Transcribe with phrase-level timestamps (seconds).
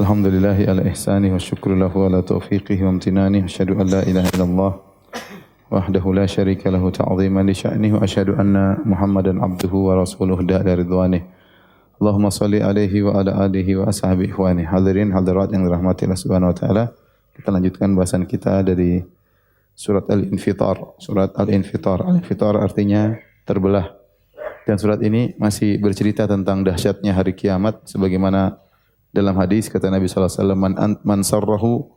[0.00, 3.44] Alhamdulillahi ala ihsani wa syukru lahu ala taufiqihi wa amtinani.
[3.44, 4.72] Wa an la ilaha illallah
[5.68, 10.80] wahdahu la syarika lahu ta'ziman li sya'nihi wa asyhadu anna Muhammadan abduhu wa rasuluh da'la
[10.80, 11.20] ridwanih
[12.00, 14.64] Allahumma salli alaihi wa ala alihi wa ashabi ikhwani.
[14.64, 16.84] Hadirin hadirat yang dirahmati Allah Subhanahu wa taala.
[17.36, 19.04] Kita lanjutkan bahasan kita dari
[19.76, 20.80] surat al-infitar.
[21.04, 22.00] Surat al-infitar.
[22.00, 23.12] Al-infitar artinya
[23.44, 23.92] terbelah.
[24.64, 28.61] Dan surat ini masih bercerita tentang dahsyatnya hari kiamat sebagaimana
[29.12, 30.60] dalam hadis kata Nabi sallallahu alaihi wasallam
[31.04, 31.92] man, sarrahu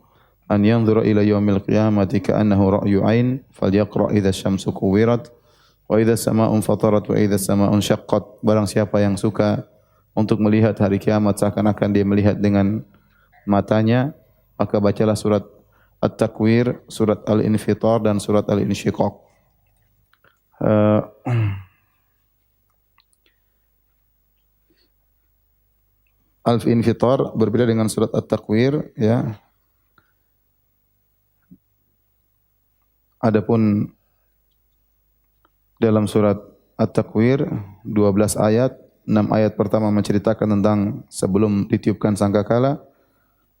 [0.52, 5.32] an yanzura ila yaumil qiyamati ka'annahu ra'yu ain falyaqra idza syamsu kuwirat
[5.88, 9.64] wa idza sama'un fatarat wa idza sama'un syaqqat barang siapa yang suka
[10.12, 12.84] untuk melihat hari kiamat seakan-akan dia melihat dengan
[13.48, 14.12] matanya
[14.60, 15.44] maka bacalah surat
[15.96, 19.14] At-Takwir, surat Al-Infitar dan surat Al-Insyiqaq.
[20.60, 21.00] Uh,
[26.46, 29.34] Al-Infitar berbeda dengan surat At-Takwir ya.
[33.18, 33.90] Adapun
[35.82, 36.38] dalam surat
[36.78, 37.42] At-Takwir
[37.82, 38.78] 12 ayat
[39.10, 40.78] enam ayat pertama menceritakan tentang
[41.10, 42.78] sebelum ditiupkan sangkakala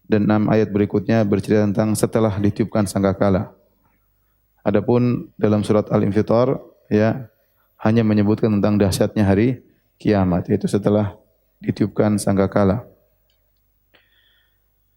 [0.06, 3.50] dan enam ayat berikutnya bercerita tentang setelah ditiupkan sangkakala.
[4.62, 6.54] Adapun dalam surat Al-Infitar
[6.86, 7.26] ya
[7.82, 9.66] hanya menyebutkan tentang dahsyatnya hari
[9.98, 11.18] kiamat yaitu setelah
[11.60, 12.84] ditiupkan sangkakala.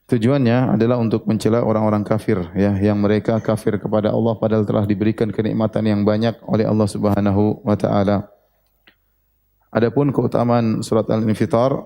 [0.09, 5.29] Tujuannya adalah untuk mencela orang-orang kafir ya yang mereka kafir kepada Allah padahal telah diberikan
[5.29, 8.25] kenikmatan yang banyak oleh Allah Subhanahu wa taala.
[9.69, 11.77] Adapun keutamaan surat Al-Infitar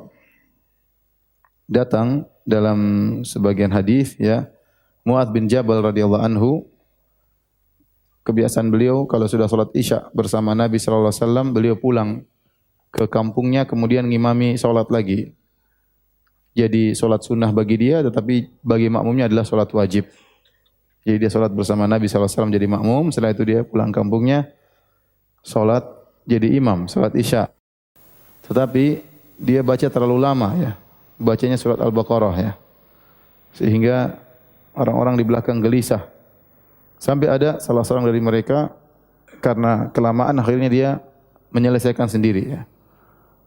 [1.68, 2.80] datang dalam
[3.28, 4.48] sebagian hadis ya
[5.04, 6.64] Muad bin Jabal radhiyallahu anhu
[8.24, 12.24] kebiasaan beliau kalau sudah salat Isya bersama Nabi sallallahu alaihi wasallam beliau pulang
[12.94, 15.34] ke kampungnya kemudian ngimami salat lagi.
[16.54, 20.06] Jadi salat sunnah bagi dia tetapi bagi makmumnya adalah salat wajib.
[21.02, 24.48] Jadi dia salat bersama Nabi wasallam jadi makmum, setelah itu dia pulang kampungnya
[25.42, 25.84] salat
[26.24, 27.52] jadi imam, salat Isya.
[28.48, 29.04] Tetapi
[29.42, 30.72] dia baca terlalu lama ya.
[31.20, 32.52] Bacanya surat Al-Baqarah ya.
[33.58, 34.16] Sehingga
[34.78, 36.06] orang-orang di belakang gelisah.
[37.02, 38.72] Sampai ada salah seorang dari mereka
[39.44, 40.90] karena kelamaan akhirnya dia
[41.52, 42.62] menyelesaikan sendiri ya.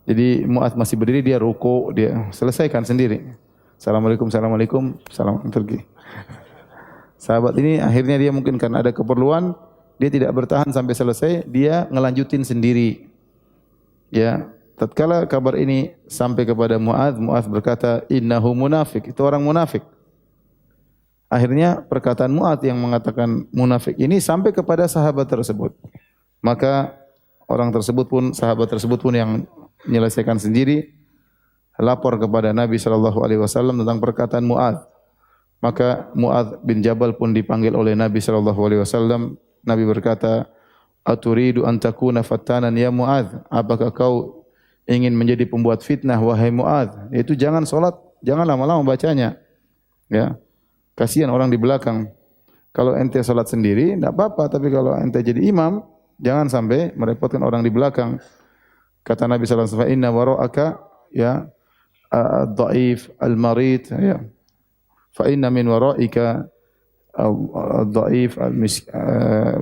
[0.06, 3.26] Jadi Mu'ad masih berdiri dia ruku, dia selesaikan sendiri.
[3.74, 5.82] Assalamualaikum, Assalamualaikum, salam pergi.
[7.18, 9.58] Sahabat ini akhirnya dia mungkin karena ada keperluan,
[9.98, 13.10] dia tidak bertahan sampai selesai, dia ngelanjutin sendiri.
[14.14, 14.46] Ya,
[14.78, 19.82] tatkala kabar ini sampai kepada Muaz, Muaz berkata, "Innahu munafik." Itu orang munafik.
[21.26, 25.74] Akhirnya perkataan Muaz yang mengatakan munafik ini sampai kepada sahabat tersebut.
[26.38, 26.94] Maka
[27.50, 29.42] orang tersebut pun sahabat tersebut pun yang
[29.86, 30.92] menyelesaikan sendiri
[31.80, 34.80] lapor kepada Nabi sallallahu alaihi wasallam tentang perkataan Muaz.
[35.60, 39.40] Maka Muaz bin Jabal pun dipanggil oleh Nabi sallallahu alaihi wasallam.
[39.66, 40.46] Nabi berkata,
[41.02, 43.28] "Aturidu an takuna fattanan ya Muaz?
[43.48, 44.46] Apakah kau
[44.86, 49.36] ingin menjadi pembuat fitnah wahai Muad, itu jangan solat, jangan lama-lama bacanya.
[50.06, 50.38] Ya.
[50.94, 52.08] Kasihan orang di belakang.
[52.72, 55.84] Kalau ente solat sendiri tidak apa-apa, tapi kalau ente jadi imam,
[56.22, 58.22] jangan sampai merepotkan orang di belakang.
[59.06, 60.82] Kata Nabi wasallam, "Inna wara'aka
[61.14, 61.46] ya
[62.54, 64.18] dhaif al-marid ya.
[65.14, 66.44] Fa inna min wara'ika
[67.88, 68.36] dhaif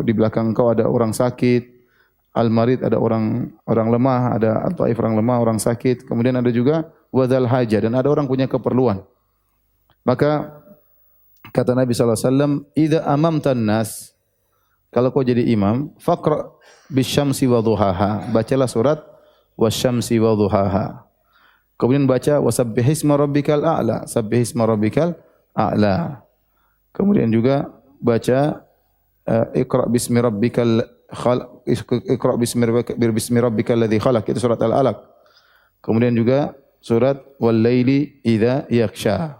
[0.03, 1.63] di belakang kau ada orang sakit,
[2.35, 6.09] al-marid ada orang orang lemah, ada al-taif orang lemah, orang sakit.
[6.09, 9.07] Kemudian ada juga wadal haja dan ada orang punya keperluan.
[10.03, 10.57] Maka
[11.55, 14.11] kata Nabi sallallahu alaihi wasallam, "Idza nas"
[14.95, 16.55] Kalau kau jadi imam, faqra
[16.87, 18.31] bisyamsi wa duhaha.
[18.31, 19.03] Bacalah surat
[19.59, 21.07] wasyamsi wa duhaha.
[21.75, 25.19] Kemudian baca wasabbihisma rabbikal a'la, sabbihisma rabbikal
[25.55, 26.23] a'la.
[26.95, 28.63] Kemudian juga baca
[29.27, 30.87] uh, iqra bismi rabbikal
[31.65, 34.99] Iqra bismi rabbikal ladzi khalaq itu surat Al-Alaq.
[35.79, 39.39] Kemudian juga surat Wal Laili idza yaksha.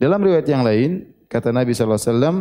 [0.00, 2.36] Dalam riwayat yang lain kata Nabi sallallahu alaihi wasallam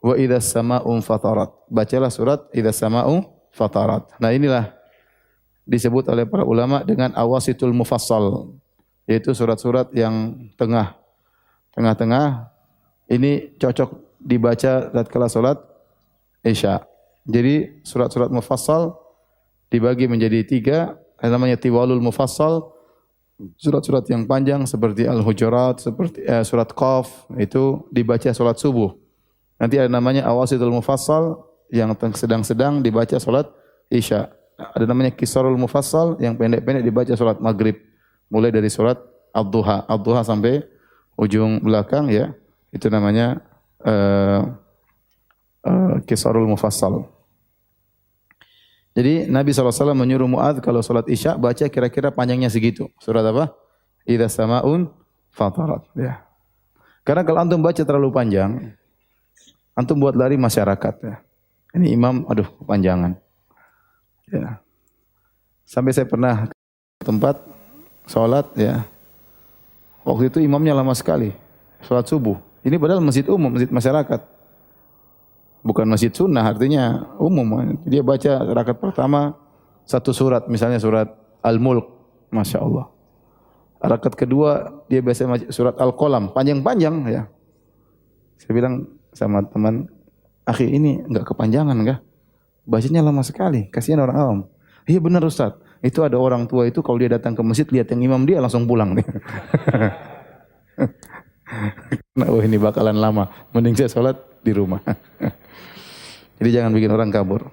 [0.00, 1.50] wa idza samaa'u fatarat.
[1.68, 3.20] Bacalah surat idza samaa'u
[3.52, 4.16] fatarat.
[4.16, 4.73] Nah inilah
[5.64, 8.52] disebut oleh para ulama dengan awasitul mufassal
[9.04, 10.96] yaitu surat-surat yang tengah
[11.76, 12.52] tengah-tengah
[13.12, 15.58] ini cocok dibaca tatkala salat
[16.44, 16.84] Isya.
[17.24, 18.96] Jadi surat-surat mufassal
[19.72, 20.78] dibagi menjadi tiga,
[21.20, 22.72] namanya tiwalul mufassal,
[23.56, 28.92] surat-surat yang panjang seperti Al-Hujurat, seperti eh, surat Qaf itu dibaca salat subuh.
[29.58, 31.38] Nanti ada namanya Awasitul Mufassal
[31.70, 33.48] yang sedang-sedang dibaca salat
[33.88, 34.28] Isya.
[34.54, 37.78] Ada namanya Kisarul Mufassal yang pendek-pendek dibaca salat Maghrib.
[38.30, 38.98] Mulai dari surat
[39.34, 40.62] Ad-Duha, Ad-Duha sampai
[41.18, 42.30] ujung belakang ya.
[42.70, 43.42] Itu namanya
[43.82, 44.42] uh,
[45.62, 47.06] uh, kisarul mufassal.
[48.94, 52.86] Jadi Nabi SAW menyuruh Mu'adh kalau sholat isya baca kira-kira panjangnya segitu.
[53.02, 53.50] Surat apa?
[54.06, 54.86] Idza sama'un
[55.34, 55.82] fatarat.
[55.98, 56.22] Ya.
[57.02, 58.70] Karena kalau antum baca terlalu panjang,
[59.74, 60.94] antum buat lari masyarakat.
[61.02, 61.26] Ya.
[61.74, 63.18] Ini imam, aduh kepanjangan.
[64.30, 64.60] Ya.
[65.64, 67.40] Sampai saya pernah ke tempat
[68.08, 68.84] sholat ya.
[70.04, 71.32] Waktu itu imamnya lama sekali.
[71.84, 72.36] Sholat subuh.
[72.64, 74.34] Ini padahal masjid umum, masjid masyarakat
[75.64, 77.80] bukan masjid sunnah artinya umum.
[77.88, 79.32] Dia baca rakaat pertama
[79.88, 81.08] satu surat misalnya surat
[81.40, 81.88] Al-Mulk,
[82.28, 82.86] Masya Allah.
[83.80, 87.22] Rakaat kedua dia biasa surat Al-Qalam, panjang-panjang ya.
[88.36, 89.88] Saya bilang sama teman,
[90.44, 92.03] akhi ini enggak kepanjangan enggak?
[92.64, 94.38] Bacanya lama sekali, kasihan orang awam.
[94.88, 98.12] Iya benar Ustaz, itu ada orang tua itu kalau dia datang ke masjid lihat yang
[98.12, 99.04] imam dia langsung pulang nih.
[102.18, 104.80] nah, oh ini bakalan lama, mending saya sholat di rumah.
[106.40, 107.52] Jadi jangan bikin orang kabur.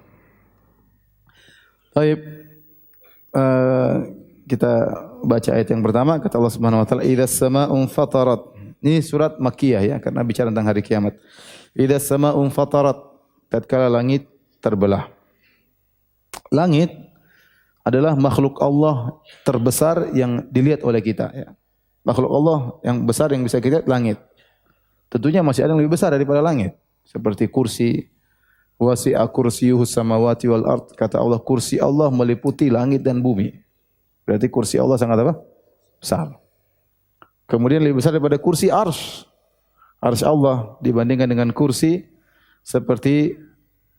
[1.92, 2.20] Baik.
[3.32, 4.72] Uh, kita
[5.24, 8.40] baca ayat yang pertama kata Allah Subhanahu wa taala idza samaa'un fatarat.
[8.82, 11.20] Ini surat Makkiyah ya karena bicara tentang hari kiamat.
[11.76, 12.96] Idza samaa'un fatarat
[13.52, 14.31] tatkala langit
[14.62, 15.10] terbelah.
[16.54, 16.94] Langit
[17.82, 21.48] adalah makhluk Allah terbesar yang dilihat oleh kita ya.
[22.06, 24.18] Makhluk Allah yang besar yang bisa kita lihat langit.
[25.10, 28.08] Tentunya masih ada yang lebih besar daripada langit seperti kursi,
[28.78, 30.86] wasi'a kursiyuhu samawati wal ard.
[30.94, 33.52] Kata Allah, kursi Allah meliputi langit dan bumi.
[34.22, 35.34] Berarti kursi Allah sangat apa?
[35.98, 36.38] Besar.
[37.50, 39.26] Kemudian lebih besar daripada kursi ars.
[40.02, 42.02] Ars Allah dibandingkan dengan kursi
[42.62, 43.36] seperti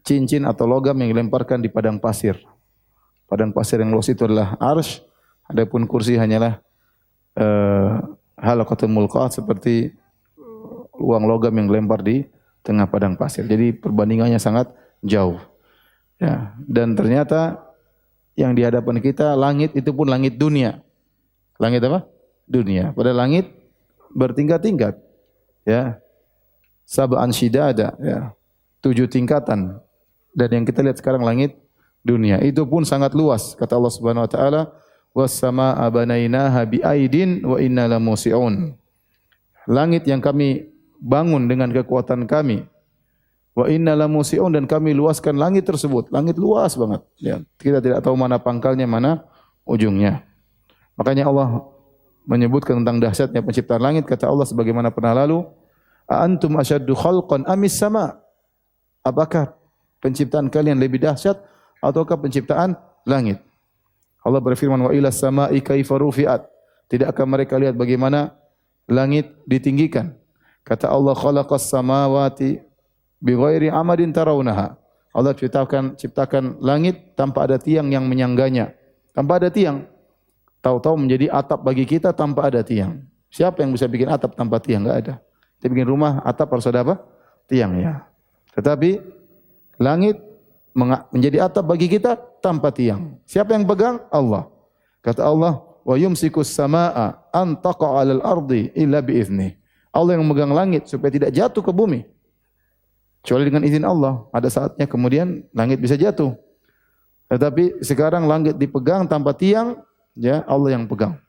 [0.04, 2.40] cincin atau logam yang dilemparkan di padang pasir.
[3.26, 5.02] Padang pasir yang luas itu adalah ars.
[5.48, 6.60] Adapun kursi hanyalah
[7.40, 8.00] uh,
[8.38, 9.92] halaqatul mulqat seperti
[11.00, 12.28] uang logam yang dilempar di
[12.62, 13.44] tengah padang pasir.
[13.48, 14.72] Jadi perbandingannya sangat
[15.04, 15.40] jauh.
[16.22, 17.60] Ya, dan ternyata
[18.40, 20.80] yang di hadapan kita langit itu pun langit dunia.
[21.60, 22.08] Langit apa?
[22.48, 22.96] Dunia.
[22.96, 23.52] Pada langit
[24.14, 24.98] bertingkat-tingkat.
[25.68, 26.00] Ya.
[26.84, 28.36] Sab'an syidada, ya.
[28.84, 29.80] Tujuh tingkatan.
[30.34, 31.56] Dan yang kita lihat sekarang langit
[32.02, 32.42] dunia.
[32.42, 33.54] Itu pun sangat luas.
[33.56, 34.62] Kata Allah Subhanahu wa taala,
[35.14, 38.76] "Was samaa'a banainaha bi aidin wa inna lamusi'un."
[39.70, 40.68] Langit yang kami
[41.00, 42.68] bangun dengan kekuatan kami.
[43.54, 46.10] Wa inna lamusiun dan kami luaskan langit tersebut.
[46.10, 47.06] Langit luas banget.
[47.22, 49.30] Ya, kita tidak tahu mana pangkalnya, mana
[49.64, 50.26] ujungnya.
[50.98, 51.62] Makanya Allah
[52.26, 54.10] menyebutkan tentang dahsyatnya penciptaan langit.
[54.10, 55.46] Kata Allah sebagaimana pernah lalu,
[56.10, 58.20] A antum asyaddu khalqan amis sama?
[59.04, 59.56] Apakah
[60.04, 61.40] penciptaan kalian lebih dahsyat
[61.80, 62.76] ataukah penciptaan
[63.08, 63.40] langit?
[64.20, 66.44] Allah berfirman wa ila sama'i kaifa rufi'at.
[66.92, 68.36] Tidakkah mereka lihat bagaimana
[68.92, 70.16] langit ditinggikan?
[70.68, 72.60] Kata Allah khalaqas samawati
[73.24, 74.76] bighairi amadin tarawunaha.
[75.14, 78.76] Allah ciptakan ciptakan langit tanpa ada tiang yang menyangganya.
[79.16, 79.88] Tanpa ada tiang.
[80.64, 83.04] Tahu-tahu menjadi atap bagi kita tanpa ada tiang.
[83.28, 84.88] Siapa yang bisa bikin atap tanpa tiang?
[84.88, 85.14] Enggak ada.
[85.60, 86.96] Kita bikin rumah atap harus ada apa?
[87.52, 88.08] Tiang ya.
[88.56, 89.04] Tetapi
[89.82, 90.20] langit
[91.14, 93.22] menjadi atap bagi kita tanpa tiang.
[93.30, 94.02] Siapa yang pegang?
[94.10, 94.50] Allah.
[95.06, 99.22] Kata Allah, "Wa yumsikus samaa an taqa 'alal ardi illa bi
[99.94, 102.02] Allah yang memegang langit supaya tidak jatuh ke bumi.
[103.22, 104.26] Kecuali dengan izin Allah.
[104.34, 106.34] Ada saatnya kemudian langit bisa jatuh.
[107.30, 109.80] Tetapi sekarang langit dipegang tanpa tiang,
[110.18, 111.22] ya Allah yang pegang.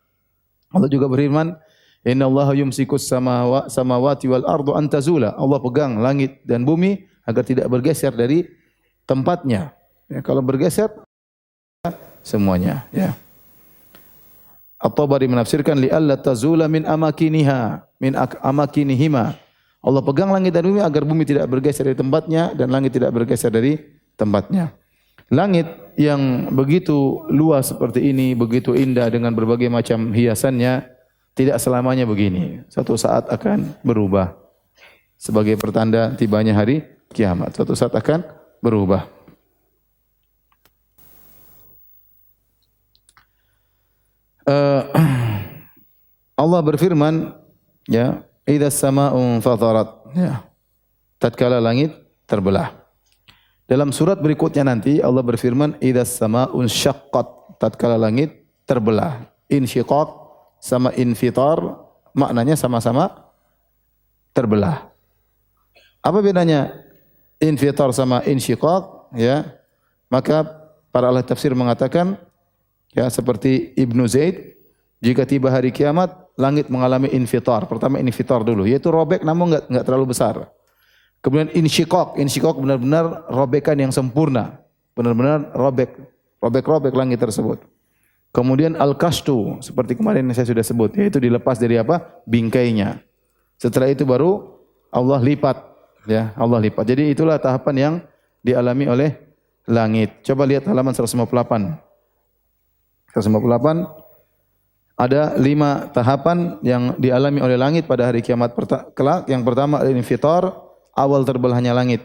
[0.73, 1.55] Allah juga berfirman,
[2.05, 5.33] Inna Allah yumsikus samawa, samawati wal ardu antazula.
[5.37, 8.47] Allah pegang langit dan bumi agar tidak bergeser dari
[9.09, 9.73] tempatnya.
[10.09, 10.93] Ya, kalau bergeser
[12.25, 12.89] semuanya.
[12.93, 13.17] Ya.
[14.81, 19.37] At-Tabari menafsirkan li alla tazula min amakiniha min amakinihima.
[19.85, 23.53] Allah pegang langit dan bumi agar bumi tidak bergeser dari tempatnya dan langit tidak bergeser
[23.53, 23.77] dari
[24.17, 24.73] tempatnya.
[25.33, 30.85] Langit yang begitu luas seperti ini, begitu indah dengan berbagai macam hiasannya,
[31.37, 32.65] tidak selamanya begini.
[32.69, 34.37] Suatu saat akan berubah.
[35.17, 37.55] Sebagai pertanda tibanya hari kiamat.
[37.55, 38.27] Suatu saat akan
[38.59, 39.07] berubah.
[44.43, 44.83] Uh,
[46.43, 47.33] Allah berfirman,
[47.87, 50.43] ya, "Idza samaa'un fatarat." Ya.
[51.23, 51.95] Tatkala langit
[52.27, 52.75] terbelah.
[53.65, 59.25] Dalam surat berikutnya nanti Allah berfirman, "Idza samaa'un syaqqat." Tatkala langit terbelah.
[59.49, 60.09] Insyiqaq
[60.61, 61.61] sama infitar
[62.13, 63.09] maknanya sama-sama
[64.37, 64.91] terbelah.
[66.05, 66.84] Apa bedanya
[67.45, 69.13] infitar sama insyiqaq?
[69.15, 69.61] Ya.
[70.09, 70.49] Maka
[70.89, 72.17] para ahli tafsir mengatakan
[72.95, 74.55] Ya, seperti Ibnu Zaid,
[75.03, 77.67] jika tiba hari kiamat, langit mengalami infitar.
[77.67, 80.47] Pertama infitar dulu, yaitu robek namun enggak enggak terlalu besar.
[81.19, 84.63] Kemudian insyikok, insyikok benar-benar robekan yang sempurna.
[84.95, 85.91] Benar-benar robek,
[86.39, 87.67] robek-robek langit tersebut.
[88.31, 92.23] Kemudian al-kastu, seperti kemarin saya sudah sebut, yaitu dilepas dari apa?
[92.31, 93.03] Bingkainya.
[93.59, 94.63] Setelah itu baru
[94.95, 95.74] Allah lipat,
[96.09, 96.85] ya, Allah lipat.
[96.89, 97.95] Jadi itulah tahapan yang
[98.45, 99.11] dialami oleh
[99.69, 100.21] langit.
[100.25, 101.81] Coba lihat halaman 158.
[103.15, 104.05] 158
[104.95, 108.55] ada lima tahapan yang dialami oleh langit pada hari kiamat
[108.95, 109.27] kelak.
[109.27, 110.55] Yang pertama al-infitar,
[110.95, 112.03] awal terbelahnya langit.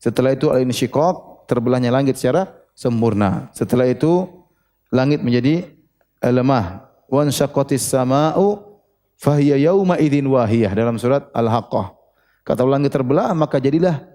[0.00, 3.48] Setelah itu al-insyikok, terbelahnya langit secara sempurna.
[3.52, 4.28] Setelah itu
[4.92, 5.68] langit menjadi
[6.20, 6.88] lemah.
[7.08, 8.60] Wan syaqqatis sama'u
[9.16, 11.95] fahiya yauma idzin wahiyah dalam surat Al-Haqqah.
[12.46, 14.06] Kata langit terbelah maka jadilah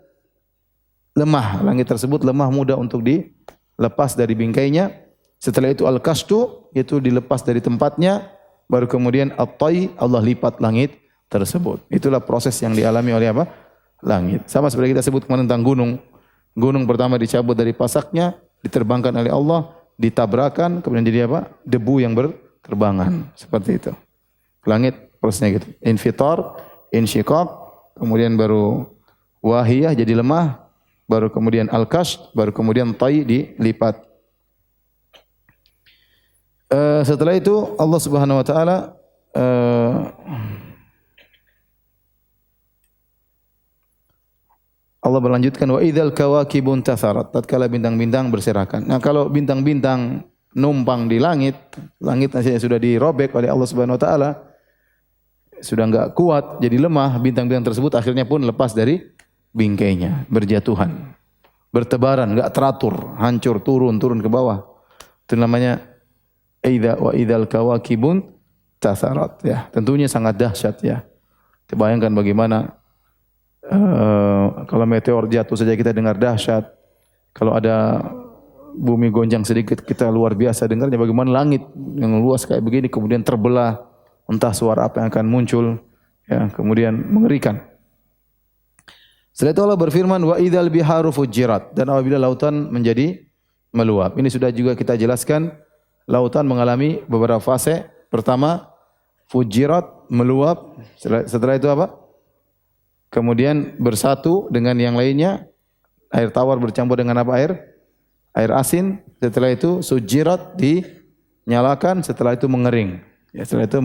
[1.12, 1.60] lemah.
[1.68, 5.12] Langit tersebut lemah mudah untuk dilepas dari bingkainya
[5.42, 8.30] setelah itu al-kastu itu dilepas dari tempatnya
[8.70, 11.02] baru kemudian at-tai Allah lipat langit
[11.34, 11.82] tersebut.
[11.90, 13.50] Itulah proses yang dialami oleh apa?
[14.06, 14.46] Langit.
[14.46, 15.92] Sama seperti kita sebut kemarin tentang gunung.
[16.54, 21.50] Gunung pertama dicabut dari pasaknya, diterbangkan oleh Allah, ditabrakan, kemudian jadi apa?
[21.66, 23.34] Debu yang berterbangan.
[23.34, 23.92] Seperti itu.
[24.68, 25.68] Langit prosesnya gitu.
[25.82, 26.38] Infitar,
[26.94, 27.50] insyikak,
[28.02, 28.90] kemudian baru
[29.46, 30.66] wahiyah jadi lemah,
[31.06, 34.02] baru kemudian al-kash, baru kemudian tai dilipat.
[36.72, 38.96] Uh, setelah itu Allah Subhanahu wa taala
[39.36, 40.08] uh,
[45.02, 48.88] Allah berlanjutkan wa idzal kawakibun tatharat tatkala bintang-bintang berserakan.
[48.88, 50.24] Nah, kalau bintang-bintang
[50.56, 51.60] numpang di langit,
[52.00, 54.30] langit sudah dirobek oleh Allah Subhanahu wa taala
[55.62, 59.02] sudah enggak kuat, jadi lemah, bintang-bintang tersebut akhirnya pun lepas dari
[59.56, 61.16] bingkainya, berjatuhan.
[61.72, 64.66] Bertebaran, enggak teratur, hancur turun turun ke bawah.
[65.24, 65.80] Itu namanya
[66.62, 68.28] Aidha wa idzal kawakibun
[68.78, 69.72] tasarat ya.
[69.72, 71.06] Tentunya sangat dahsyat ya.
[71.72, 72.76] Bayangkan bagaimana
[73.64, 76.68] uh, kalau meteor jatuh saja kita dengar dahsyat.
[77.32, 78.04] Kalau ada
[78.76, 81.64] bumi gonjang sedikit kita luar biasa dengarnya bagaimana langit
[81.96, 83.91] yang luas kayak begini kemudian terbelah
[84.30, 85.66] entah suara apa yang akan muncul
[86.28, 87.62] ya kemudian mengerikan.
[89.32, 93.32] Setelah itu Allah berfirman wa idzal biharu fujirat dan apabila lautan menjadi
[93.72, 94.20] meluap.
[94.20, 95.56] Ini sudah juga kita jelaskan
[96.06, 97.88] lautan mengalami beberapa fase.
[98.12, 98.68] Pertama,
[99.32, 100.76] fujirat meluap.
[101.00, 101.96] Setelah, itu apa?
[103.08, 105.48] Kemudian bersatu dengan yang lainnya.
[106.12, 107.80] Air tawar bercampur dengan apa air?
[108.36, 109.00] Air asin.
[109.24, 112.04] Setelah itu sujirat dinyalakan.
[112.04, 113.00] Setelah itu mengering.
[113.32, 113.80] Ya, setelah itu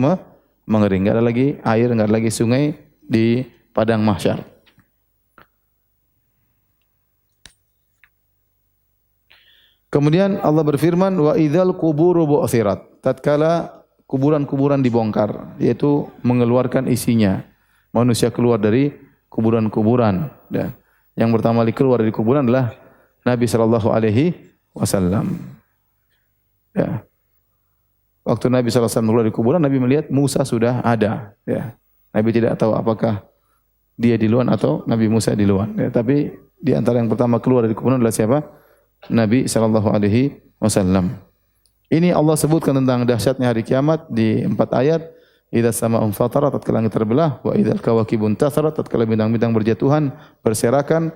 [0.67, 1.07] mengering.
[1.07, 4.43] Enggak ada lagi air, enggak ada lagi sungai di padang mahsyar.
[9.87, 12.99] Kemudian Allah berfirman wa idzal quburu bu'thirat.
[12.99, 13.71] Tatkala
[14.03, 17.39] kuburan-kuburan dibongkar, yaitu mengeluarkan isinya.
[17.95, 18.91] Manusia keluar dari
[19.31, 20.27] kuburan-kuburan.
[20.51, 20.75] Dan
[21.15, 22.75] yang pertama kali keluar dari kuburan adalah
[23.23, 23.47] Nabi
[24.75, 25.39] wasallam.
[26.75, 27.06] Ya.
[28.27, 31.31] Waktu Nabi wasallam keluar dari kuburan, Nabi melihat Musa sudah ada.
[31.47, 31.79] Ya.
[32.11, 33.23] Nabi tidak tahu apakah
[33.95, 35.71] dia di luar atau Nabi Musa di luar.
[35.79, 38.43] Ya, tapi di antara yang pertama keluar dari kuburan adalah siapa?
[39.07, 41.15] Nabi sallallahu alaihi wasallam.
[41.87, 45.01] Ini Allah sebutkan tentang dahsyatnya hari kiamat di empat ayat.
[45.47, 50.11] Idza sama'un fatarat tatkala langit terbelah wa idzal kawakibun tatharat tatkala bintang-bintang berjatuhan
[50.43, 51.15] berserakan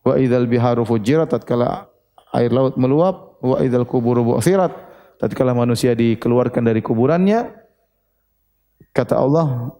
[0.00, 1.92] wa idzal biharu fujirat tatkala
[2.32, 4.87] air laut meluap wa idzal kuburu bu'thirat
[5.18, 7.50] tatkala manusia dikeluarkan dari kuburannya
[8.94, 9.74] kata Allah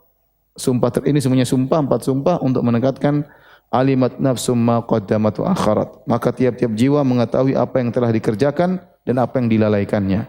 [0.59, 3.27] sumpah ini semuanya sumpah empat sumpah untuk menegakkan
[3.73, 5.91] alimat nafsum ma qaddamat akharat.
[6.09, 10.29] Maka tiap-tiap jiwa mengetahui apa yang telah dikerjakan dan apa yang dilalaikannya.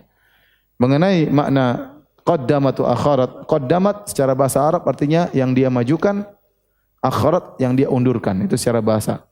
[0.79, 6.23] Mengenai makna qaddamat wa akharat, qaddamat secara bahasa Arab artinya yang dia majukan,
[7.03, 8.39] akharat yang dia undurkan.
[8.47, 9.27] Itu secara bahasa.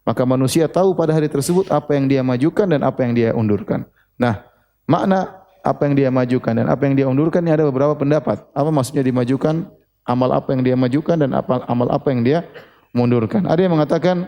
[0.00, 3.84] Maka manusia tahu pada hari tersebut apa yang dia majukan dan apa yang dia undurkan.
[4.16, 4.40] Nah,
[4.90, 8.42] makna apa yang dia majukan dan apa yang dia undurkan ini ada beberapa pendapat.
[8.50, 9.70] Apa maksudnya dimajukan?
[10.02, 12.42] Amal apa yang dia majukan dan apa amal apa yang dia
[12.90, 13.46] mundurkan.
[13.46, 14.26] Ada yang mengatakan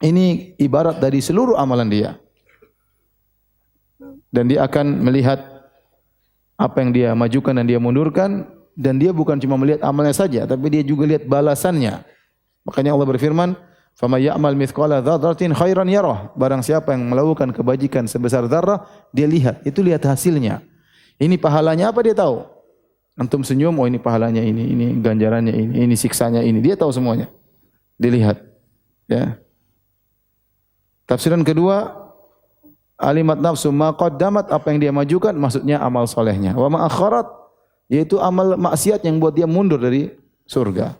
[0.00, 2.10] ini ibarat dari seluruh amalan dia.
[4.32, 5.42] Dan dia akan melihat
[6.56, 10.70] apa yang dia majukan dan dia mundurkan dan dia bukan cuma melihat amalnya saja tapi
[10.70, 12.02] dia juga lihat balasannya.
[12.64, 13.58] Makanya Allah berfirman,
[13.94, 19.62] "Fama ya'mal mithqala dzarratin khairan yarah." Barang siapa yang melakukan kebajikan sebesar zarrah, dia lihat,
[19.66, 20.62] itu lihat hasilnya.
[21.18, 22.42] Ini pahalanya apa dia tahu?
[23.14, 26.58] Antum senyum, oh ini pahalanya ini, ini ganjarannya ini, ini siksanya ini.
[26.58, 27.30] Dia tahu semuanya.
[27.94, 28.42] Dilihat.
[29.06, 29.38] Ya.
[31.06, 31.94] Tafsiran kedua,
[32.98, 36.58] alimat nafsu ma qaddamat apa yang dia majukan maksudnya amal solehnya.
[36.58, 37.30] Wa ma akharat
[37.92, 40.10] yaitu amal maksiat yang buat dia mundur dari
[40.48, 40.96] surga.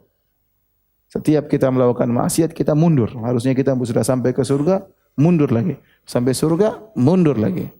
[1.14, 3.06] Setiap kita melakukan maksiat kita mundur.
[3.22, 4.82] Harusnya kita sudah sampai ke surga,
[5.14, 5.78] mundur lagi.
[6.02, 7.70] Sampai surga, mundur lagi.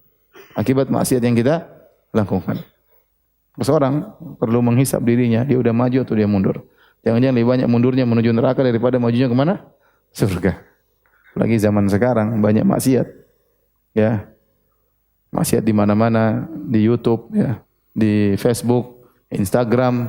[0.55, 1.67] Akibat maksiat yang kita
[2.15, 2.63] lakukan.
[3.59, 6.63] Seorang perlu menghisap dirinya, dia udah maju atau dia mundur.
[7.03, 9.67] Jangan-jangan lebih banyak mundurnya menuju neraka daripada majunya ke mana?
[10.15, 10.55] Surga.
[11.35, 13.07] Lagi zaman sekarang banyak maksiat.
[13.99, 14.31] Ya.
[15.35, 17.59] Maksiat di mana-mana, di YouTube, ya,
[17.91, 20.07] di Facebook, Instagram,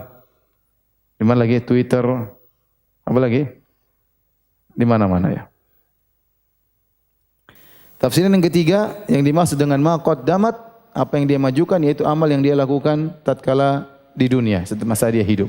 [1.17, 2.05] di mana lagi Twitter,
[3.05, 3.45] apa lagi?
[4.75, 5.43] Di mana-mana ya.
[8.01, 10.57] Tafsiran yang ketiga yang dimaksud dengan maqad damat
[10.91, 15.23] apa yang dia majukan yaitu amal yang dia lakukan tatkala di dunia setelah masa dia
[15.23, 15.47] hidup.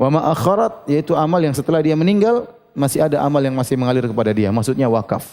[0.00, 4.08] Wa ma akharat yaitu amal yang setelah dia meninggal masih ada amal yang masih mengalir
[4.08, 4.48] kepada dia.
[4.48, 5.28] Maksudnya wakaf.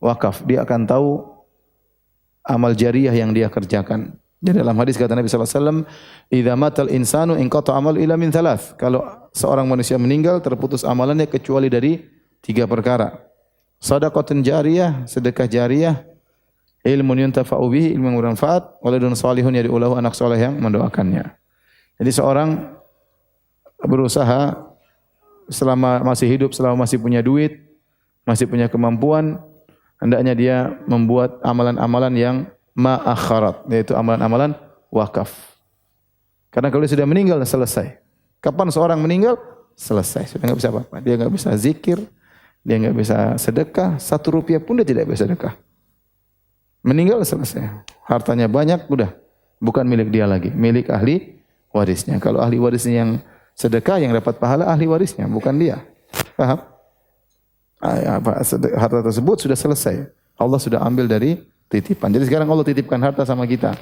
[0.00, 1.08] Wakaf dia akan tahu
[2.44, 4.16] amal jariah yang dia kerjakan.
[4.44, 5.78] Jadi dalam hadis kata Nabi sallallahu alaihi wasallam,
[6.28, 9.00] "Idza insanu inqata amal ila min thalath." Kalau
[9.32, 11.96] seorang manusia meninggal terputus amalannya kecuali dari
[12.44, 13.24] tiga perkara.
[13.80, 15.96] Sadaqatun jariyah, sedekah jariyah,
[16.84, 21.24] ilmu yuntafa'u bihi, ilmu yang bermanfaat, waladun salihun yad'ulahu anak saleh yang mendoakannya.
[21.96, 22.76] Jadi seorang
[23.80, 24.60] berusaha
[25.48, 27.64] selama masih hidup, selama masih punya duit,
[28.28, 29.40] masih punya kemampuan,
[30.00, 32.36] hendaknya dia membuat amalan-amalan yang
[32.74, 34.52] ma'akharat, yaitu amalan-amalan
[34.90, 35.30] wakaf.
[36.50, 37.98] Karena kalau dia sudah meninggal, selesai.
[38.42, 39.38] Kapan seorang meninggal?
[39.74, 40.34] Selesai.
[40.34, 41.02] Sudah enggak bisa apa-apa.
[41.02, 41.98] Dia enggak bisa zikir,
[42.62, 45.54] dia enggak bisa sedekah, satu rupiah pun dia tidak bisa sedekah.
[46.84, 47.86] Meninggal selesai.
[48.04, 49.10] Hartanya banyak, udah.
[49.58, 51.40] Bukan milik dia lagi, milik ahli
[51.72, 52.20] warisnya.
[52.20, 53.10] Kalau ahli warisnya yang
[53.56, 55.80] sedekah, yang dapat pahala ahli warisnya, bukan dia.
[56.36, 56.60] Paham?
[57.82, 58.20] Ah,
[58.78, 60.08] harta tersebut sudah selesai.
[60.38, 61.40] Allah sudah ambil dari
[61.74, 62.14] titipan.
[62.14, 63.74] Jadi sekarang Allah titipkan harta sama kita.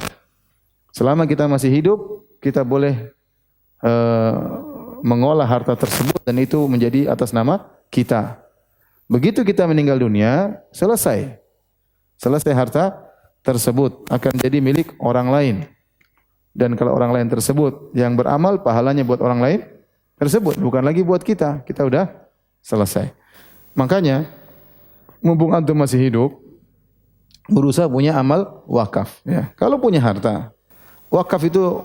[0.92, 3.12] Selama kita masih hidup, kita boleh
[3.84, 4.36] uh,
[5.04, 8.40] mengolah harta tersebut dan itu menjadi atas nama kita.
[9.10, 11.36] Begitu kita meninggal dunia, selesai.
[12.16, 12.96] Selesai harta
[13.44, 15.56] tersebut akan jadi milik orang lain.
[16.52, 19.60] Dan kalau orang lain tersebut yang beramal, pahalanya buat orang lain
[20.20, 21.64] tersebut, bukan lagi buat kita.
[21.64, 22.08] Kita udah
[22.60, 23.10] selesai.
[23.72, 24.28] Makanya,
[25.24, 26.41] mumpung antum masih hidup,
[27.50, 29.22] berusaha punya amal wakaf.
[29.26, 29.50] Ya.
[29.58, 30.54] Kalau punya harta,
[31.10, 31.82] wakaf itu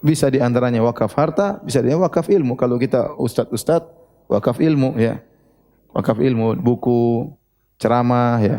[0.00, 2.56] bisa di antaranya wakaf harta, bisa dia wakaf ilmu.
[2.56, 3.84] Kalau kita ustad-ustad,
[4.28, 5.20] wakaf ilmu ya.
[5.94, 7.32] Wakaf ilmu, buku,
[7.76, 8.58] ceramah ya.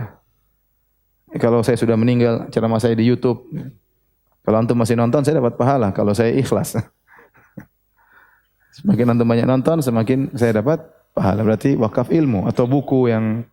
[1.35, 3.43] Kalau saya sudah meninggal, ceramah saya di YouTube.
[4.45, 5.91] Kalau antum masih nonton, saya dapat pahala.
[5.91, 6.79] Kalau saya ikhlas.
[8.79, 11.43] Semakin antum banyak nonton, semakin saya dapat pahala.
[11.43, 13.43] Berarti wakaf ilmu atau buku yang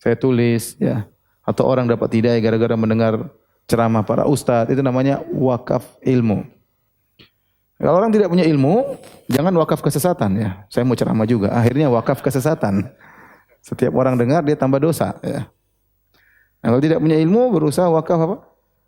[0.00, 1.08] saya tulis ya
[1.46, 3.30] atau orang dapat hidayah gara-gara mendengar
[3.70, 6.42] ceramah para ustadz itu namanya wakaf ilmu.
[7.76, 10.50] Kalau orang tidak punya ilmu, jangan wakaf kesesatan ya.
[10.72, 12.88] Saya mau ceramah juga, akhirnya wakaf kesesatan.
[13.60, 15.46] Setiap orang dengar dia tambah dosa ya.
[16.64, 18.36] Nah, kalau tidak punya ilmu berusaha wakaf apa?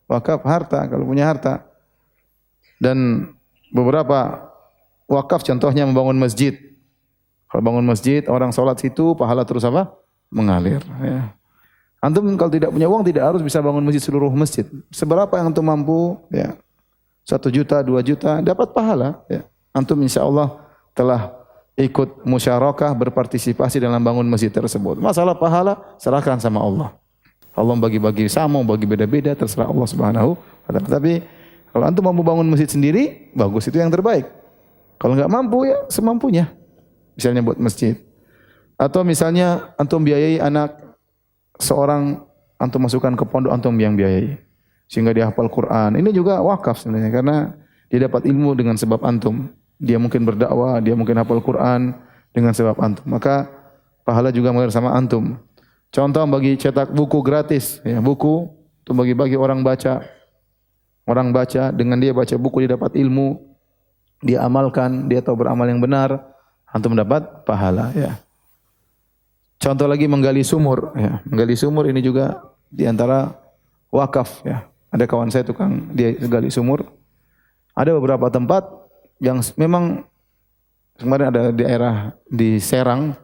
[0.08, 1.68] Wakaf harta kalau punya harta.
[2.80, 3.28] Dan
[3.70, 4.48] beberapa
[5.04, 6.56] wakaf contohnya membangun masjid.
[7.48, 9.94] Kalau bangun masjid, orang sholat situ, pahala terus apa?
[10.28, 10.84] Mengalir.
[11.00, 11.37] Ya.
[11.98, 14.62] Antum kalau tidak punya uang tidak harus bisa bangun masjid seluruh masjid.
[14.94, 16.54] Seberapa yang antum mampu, ya
[17.26, 19.20] satu juta, dua juta, dapat pahala.
[19.26, 19.42] Ya.
[19.74, 20.62] Antum insya Allah
[20.94, 21.34] telah
[21.74, 24.98] ikut musyarakah berpartisipasi dalam bangun masjid tersebut.
[25.02, 26.94] Masalah pahala serahkan sama Allah.
[27.52, 30.86] Allah bagi-bagi sama, bagi beda-beda terserah Allah Subhanahu wa taala.
[30.86, 31.20] Tapi
[31.74, 34.24] kalau antum mampu bangun masjid sendiri, bagus itu yang terbaik.
[34.98, 36.50] Kalau enggak mampu ya semampunya.
[37.18, 37.98] Misalnya buat masjid.
[38.78, 40.87] Atau misalnya antum biayai anak
[41.58, 42.22] seorang
[42.58, 44.38] antum masukkan ke pondok antum yang biayai
[44.88, 45.98] sehingga dia hafal Quran.
[46.00, 47.36] Ini juga wakaf sebenarnya karena
[47.92, 49.52] dia dapat ilmu dengan sebab antum.
[49.78, 51.94] Dia mungkin berdakwah, dia mungkin hafal Quran
[52.34, 53.06] dengan sebab antum.
[53.06, 53.46] Maka
[54.02, 55.38] pahala juga mengalir sama antum.
[55.88, 58.48] Contoh bagi cetak buku gratis, ya, buku
[58.84, 60.04] untuk bagi-bagi orang baca.
[61.08, 63.40] Orang baca dengan dia baca buku dia dapat ilmu,
[64.20, 66.20] dia amalkan, dia tahu beramal yang benar,
[66.68, 68.20] antum dapat pahala ya.
[69.58, 71.18] Contoh lagi menggali sumur, ya.
[71.26, 72.38] Menggali sumur ini juga
[72.70, 73.34] di antara
[73.90, 74.70] wakaf, ya.
[74.94, 76.86] Ada kawan saya tukang dia gali sumur.
[77.74, 78.64] Ada beberapa tempat
[79.18, 80.06] yang memang
[80.94, 83.18] kemarin ada di daerah di Serang,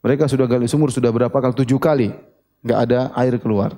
[0.00, 1.52] mereka sudah gali sumur sudah berapa kali?
[1.52, 2.16] Tujuh kali,
[2.64, 3.76] nggak ada air keluar.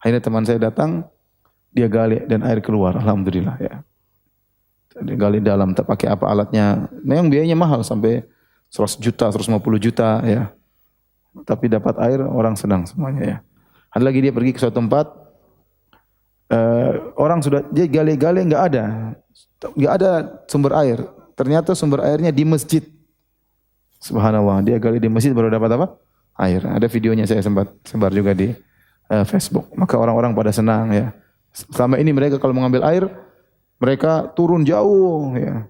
[0.00, 1.04] Akhirnya teman saya datang,
[1.68, 2.96] dia gali dan air keluar.
[2.96, 3.74] Alhamdulillah ya.
[5.04, 6.88] Dia gali dalam, tak pakai apa alatnya.
[7.04, 8.24] Memang biayanya mahal sampai
[8.72, 10.52] 100 juta, 150 juta ya
[11.48, 13.36] tapi dapat air orang senang semuanya ya.
[13.92, 15.06] Ada lagi dia pergi ke suatu tempat
[16.52, 19.16] uh, orang sudah dia gali-gali nggak ada,
[19.72, 20.10] nggak ada
[20.48, 20.98] sumber air.
[21.32, 22.84] Ternyata sumber airnya di masjid.
[24.02, 25.86] Subhanallah, dia gali di masjid baru dapat apa?
[26.36, 26.64] Air.
[26.66, 28.52] Ada videonya saya sempat sebar juga di
[29.08, 29.70] uh, Facebook.
[29.78, 31.14] Maka orang-orang pada senang ya.
[31.52, 33.04] Selama ini mereka kalau mengambil air,
[33.80, 35.68] mereka turun jauh ya.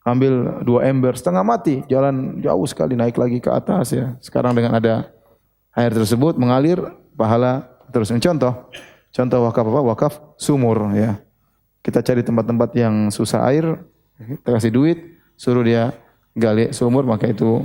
[0.00, 4.16] Ambil dua ember setengah mati, jalan jauh sekali naik lagi ke atas ya.
[4.24, 5.12] Sekarang dengan ada
[5.76, 6.80] air tersebut mengalir,
[7.12, 8.08] pahala terus.
[8.08, 8.72] Contoh,
[9.12, 9.80] contoh wakaf apa?
[9.92, 11.20] Wakaf sumur ya.
[11.84, 13.76] Kita cari tempat-tempat yang susah air,
[14.16, 14.98] kita kasih duit,
[15.36, 15.92] suruh dia
[16.32, 17.64] gali sumur, maka itu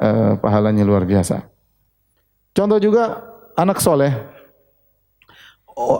[0.00, 1.48] uh, pahalanya luar biasa.
[2.52, 3.24] Contoh juga
[3.56, 4.12] anak soleh.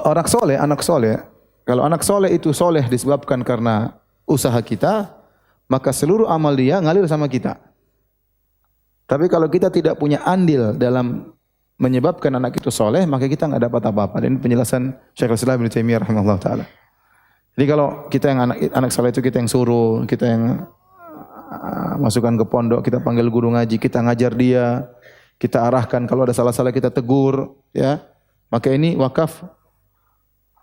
[0.05, 1.19] Anak soleh, anak soleh.
[1.65, 3.97] Kalau anak soleh itu soleh disebabkan karena
[4.29, 5.24] usaha kita,
[5.69, 7.57] maka seluruh amal dia ngalir sama kita.
[9.05, 11.37] Tapi kalau kita tidak punya andil dalam
[11.77, 14.17] menyebabkan anak itu soleh, maka kita nggak dapat apa-apa.
[14.25, 16.65] Ini penjelasan Syekhul Islam Ibnu Taimiyah rahimahullah taala.
[17.55, 20.67] Jadi kalau kita yang anak anak saleh itu kita yang suruh, kita yang
[21.53, 24.89] uh, masukkan ke pondok, kita panggil guru ngaji, kita ngajar dia,
[25.39, 28.03] kita arahkan kalau ada salah-salah kita tegur, ya.
[28.51, 29.43] Maka ini wakaf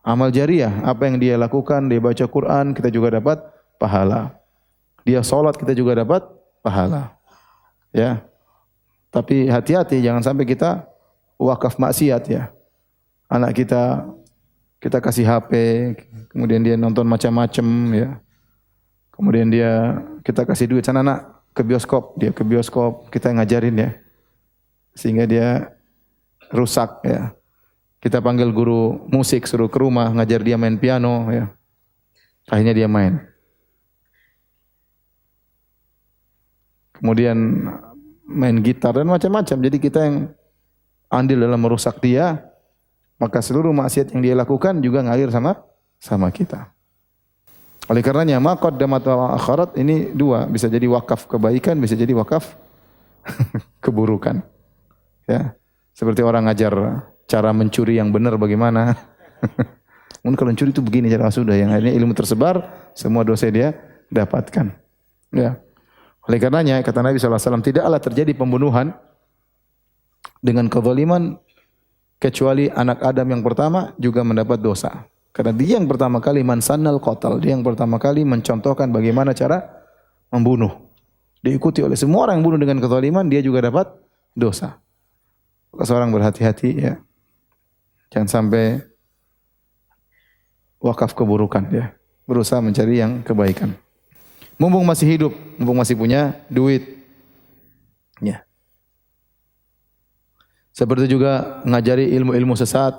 [0.03, 3.39] amal jariah, apa yang dia lakukan, dia baca Quran, kita juga dapat
[3.77, 4.40] pahala.
[5.07, 6.21] Dia sholat, kita juga dapat
[6.61, 7.17] pahala.
[7.91, 8.23] Ya.
[9.11, 10.87] Tapi hati-hati jangan sampai kita
[11.35, 12.53] wakaf maksiat ya.
[13.27, 14.07] Anak kita
[14.81, 15.51] kita kasih HP,
[16.33, 18.09] kemudian dia nonton macam-macam ya.
[19.13, 23.89] Kemudian dia kita kasih duit sana nak ke bioskop, dia ke bioskop, kita ngajarin ya.
[24.97, 25.69] Sehingga dia
[26.49, 27.35] rusak ya.
[28.01, 31.53] Kita panggil guru musik suruh ke rumah ngajar dia main piano ya.
[32.49, 33.30] Akhirnya dia main.
[37.01, 37.65] Kemudian
[38.29, 39.57] main gitar dan macam-macam.
[39.57, 40.29] Jadi kita yang
[41.09, 42.45] andil dalam merusak dia,
[43.17, 45.57] maka seluruh maksiat yang dia lakukan juga ngalir sama
[45.97, 46.69] sama kita.
[47.89, 52.53] Oleh karenanya maqaddamat wa akharat ini dua, bisa jadi wakaf kebaikan, bisa jadi wakaf
[53.83, 54.45] keburukan.
[55.25, 55.57] Ya.
[55.91, 58.95] Seperti orang ngajar cara mencuri yang benar bagaimana.
[60.21, 62.61] Mungkin kalau mencuri itu begini cara sudah yang akhirnya ilmu tersebar,
[62.93, 63.73] semua dosa dia
[64.13, 64.69] dapatkan.
[65.33, 65.57] Ya.
[66.29, 68.93] Oleh karenanya kata Nabi SAW, tidaklah terjadi pembunuhan
[70.41, 71.37] dengan kezaliman
[72.21, 75.09] kecuali anak Adam yang pertama juga mendapat dosa.
[75.31, 79.63] Karena dia yang pertama kali mansannal qatal, dia yang pertama kali mencontohkan bagaimana cara
[80.29, 80.91] membunuh.
[81.41, 83.89] Diikuti oleh semua orang yang bunuh dengan kezaliman, dia juga dapat
[84.37, 84.77] dosa.
[85.73, 87.01] Maka seorang berhati-hati ya.
[88.11, 88.83] Jangan sampai
[90.83, 91.95] wakaf keburukan ya.
[92.27, 93.73] Berusaha mencari yang kebaikan.
[94.61, 97.01] Mumpung masih hidup, mumpung masih punya duit.
[98.21, 98.45] Ya.
[100.69, 102.93] Seperti juga ngajari ilmu-ilmu sesat,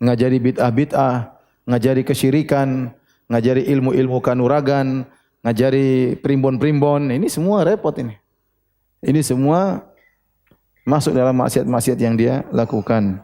[0.00, 1.36] ngajari bid'ah-bid'ah,
[1.68, 2.96] ngajari kesyirikan,
[3.28, 5.04] ngajari ilmu-ilmu kanuragan,
[5.44, 7.12] ngajari primbon-primbon.
[7.12, 8.16] Ini semua repot ini.
[9.04, 9.84] Ini semua
[10.88, 13.20] masuk dalam maksiat-maksiat yang dia lakukan.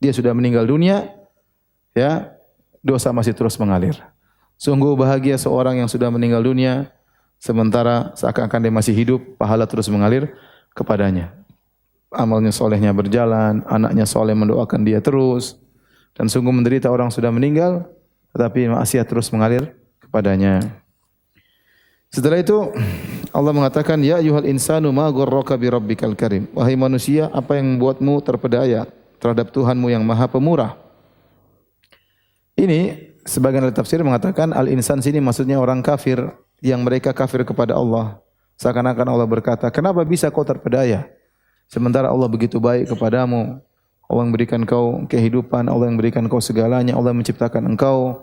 [0.00, 1.12] Dia sudah meninggal dunia,
[1.92, 2.32] ya,
[2.80, 4.00] dosa masih terus mengalir.
[4.56, 6.88] Sungguh bahagia seorang yang sudah meninggal dunia,
[7.42, 10.30] sementara seakan-akan dia masih hidup, pahala terus mengalir
[10.78, 11.42] kepadanya
[12.14, 15.56] amalnya solehnya berjalan, anaknya soleh mendoakan dia terus,
[16.12, 17.88] dan sungguh menderita orang sudah meninggal,
[18.36, 20.60] tetapi maksiat terus mengalir kepadanya.
[22.12, 22.68] Setelah itu
[23.32, 26.44] Allah mengatakan, Ya yuhal insanu ma gurraka bi rabbikal karim.
[26.52, 28.84] Wahai manusia, apa yang membuatmu terpedaya
[29.16, 30.76] terhadap Tuhanmu yang maha pemurah?
[32.52, 36.18] Ini sebagian dari tafsir mengatakan al-insan sini maksudnya orang kafir
[36.62, 38.22] yang mereka kafir kepada Allah.
[38.60, 41.10] Seakan-akan Allah berkata, kenapa bisa kau terpedaya?
[41.66, 43.58] Sementara Allah begitu baik kepadamu.
[44.06, 48.22] Allah yang berikan kau kehidupan, Allah yang berikan kau segalanya, Allah yang menciptakan engkau,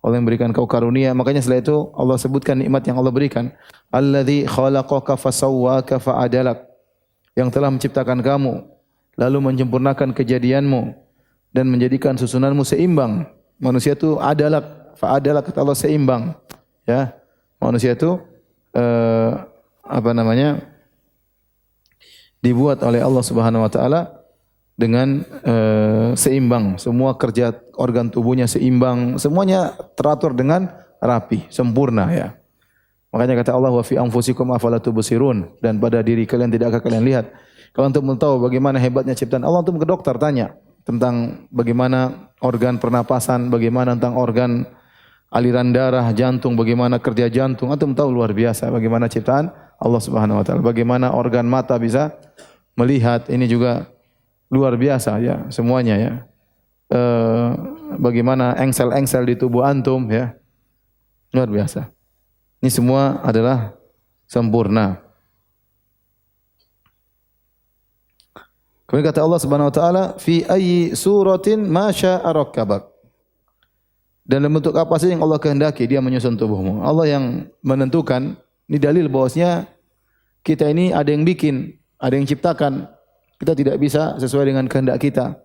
[0.00, 1.10] Allah yang berikan kau karunia.
[1.12, 3.50] Makanya setelah itu Allah sebutkan nikmat yang Allah berikan.
[3.90, 6.62] Alladzi khalaqaka fasawwaka fa'adalak.
[7.36, 8.64] Yang telah menciptakan kamu,
[9.18, 10.94] lalu menyempurnakan kejadianmu
[11.52, 13.35] dan menjadikan susunanmu seimbang.
[13.56, 16.36] Manusia itu adalah fa'adalak kata Allah seimbang.
[16.84, 17.16] Ya.
[17.56, 18.20] Manusia itu
[18.76, 19.30] uh,
[19.84, 20.60] apa namanya?
[22.44, 24.22] dibuat oleh Allah Subhanahu wa taala
[24.78, 26.78] dengan uh, seimbang.
[26.78, 30.70] Semua kerja organ tubuhnya seimbang, semuanya teratur dengan
[31.02, 32.28] rapi, sempurna ya.
[33.10, 37.04] Makanya kata Allah wa fi anfusikum afala tubsirun dan pada diri kalian tidak akan kalian
[37.08, 37.26] lihat.
[37.72, 40.54] Kalau untuk mengetahui bagaimana hebatnya ciptaan Allah untuk ke dokter tanya
[40.86, 44.62] tentang bagaimana organ pernapasan, bagaimana tentang organ
[45.34, 49.50] aliran darah, jantung, bagaimana kerja jantung, atau tahu luar biasa bagaimana ciptaan
[49.82, 50.62] Allah Subhanahu wa taala.
[50.62, 52.14] Bagaimana organ mata bisa
[52.78, 53.90] melihat ini juga
[54.46, 56.12] luar biasa ya semuanya ya.
[56.86, 57.50] Uh,
[57.98, 60.38] bagaimana engsel-engsel di tubuh antum ya.
[61.34, 61.90] Luar biasa.
[62.62, 63.74] Ini semua adalah
[64.30, 65.05] sempurna.
[68.86, 72.86] Kemudian kata Allah Subhanahu wa taala, "Fi ayyi suratin ma syaa rakkabak."
[74.26, 76.82] Dan dalam bentuk apa saja yang Allah kehendaki dia menyusun tubuhmu.
[76.82, 77.24] Allah yang
[77.62, 78.34] menentukan.
[78.66, 79.70] Ini dalil bahwasanya
[80.42, 82.90] kita ini ada yang bikin, ada yang ciptakan.
[83.38, 85.38] Kita tidak bisa sesuai dengan kehendak kita.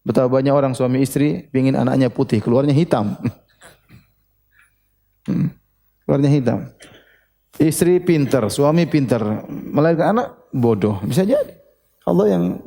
[0.00, 3.16] Betapa banyak orang suami istri ingin anaknya putih, keluarnya hitam.
[5.22, 5.54] Hmm.
[6.02, 6.58] keluarnya hitam.
[7.54, 10.98] Istri pintar, suami pintar, melahirkan anak bodoh.
[11.06, 11.62] Bisa jadi.
[12.02, 12.58] Allah yang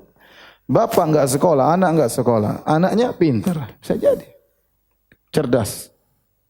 [0.65, 3.77] bapak enggak sekolah, anak enggak sekolah, anaknya pintar.
[3.79, 4.27] Bisa jadi.
[5.29, 5.91] Cerdas.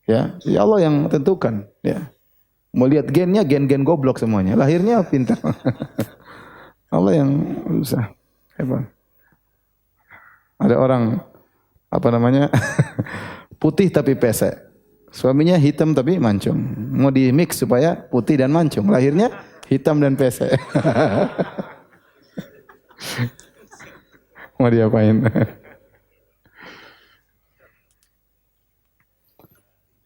[0.06, 2.13] Ya, ya Allah yang tentukan, ya.
[2.75, 4.60] Mau lihat gennya gen-gen goblok semuanya.
[4.60, 5.39] Lahirnya pintar.
[6.95, 7.32] Allah yang
[7.80, 8.12] usah.
[8.60, 8.91] Hebat.
[10.60, 11.23] Ada orang
[11.88, 12.51] apa namanya?
[13.63, 14.60] putih tapi pesek.
[15.15, 16.60] Suaminya hitam tapi mancung.
[16.91, 18.91] Mau di mix supaya putih dan mancung.
[18.91, 19.32] Lahirnya
[19.71, 20.60] hitam dan pesek.
[24.55, 25.19] Mau diapain?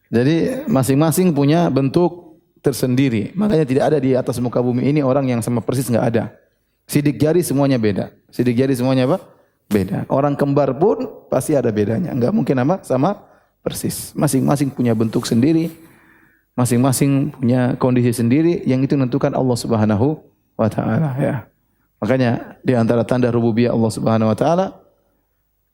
[0.10, 3.30] Jadi masing-masing punya bentuk tersendiri.
[3.38, 6.34] Makanya tidak ada di atas muka bumi ini orang yang sama persis nggak ada.
[6.90, 8.10] Sidik jari semuanya beda.
[8.34, 9.22] Sidik jari semuanya apa?
[9.70, 10.10] Beda.
[10.10, 12.10] Orang kembar pun pasti ada bedanya.
[12.10, 13.10] Enggak mungkin sama sama
[13.62, 14.18] persis.
[14.18, 15.70] Masing-masing punya bentuk sendiri.
[16.58, 20.18] Masing-masing punya kondisi sendiri yang itu menentukan Allah Subhanahu
[20.58, 21.36] wa taala ya.
[22.00, 24.66] Makanya di antara tanda rububiyah Allah Subhanahu wa taala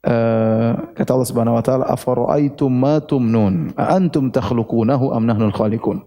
[0.02, 6.02] uh, kata Allah Subhanahu wa taala afara'aitum ma tumnun a antum takhluqunahu am nahnul khaliqun.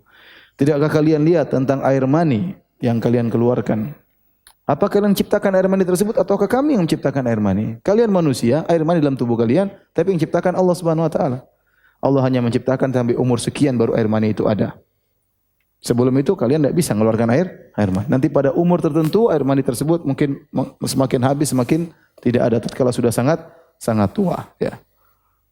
[0.59, 2.51] Tidakkah kalian lihat tentang air mani
[2.83, 3.95] yang kalian keluarkan?
[4.67, 7.79] Apa kalian ciptakan air mani tersebut ataukah kami yang menciptakan air mani?
[7.81, 11.39] Kalian manusia, air mani dalam tubuh kalian, tapi yang ciptakan Allah Subhanahu wa taala.
[11.99, 14.75] Allah hanya menciptakan sampai umur sekian baru air mani itu ada.
[15.79, 18.07] Sebelum itu kalian tidak bisa mengeluarkan air air mani.
[18.11, 20.43] Nanti pada umur tertentu air mani tersebut mungkin
[20.83, 21.87] semakin habis semakin
[22.19, 23.39] tidak ada tatkala sudah sangat
[23.79, 24.75] sangat tua ya.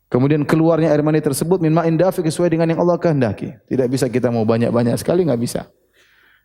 [0.08, 3.56] Kemudian keluarnya air mani tersebut min ma'in sesuai dengan yang Allah kehendaki.
[3.72, 5.68] Tidak bisa kita mau banyak-banyak sekali nggak bisa.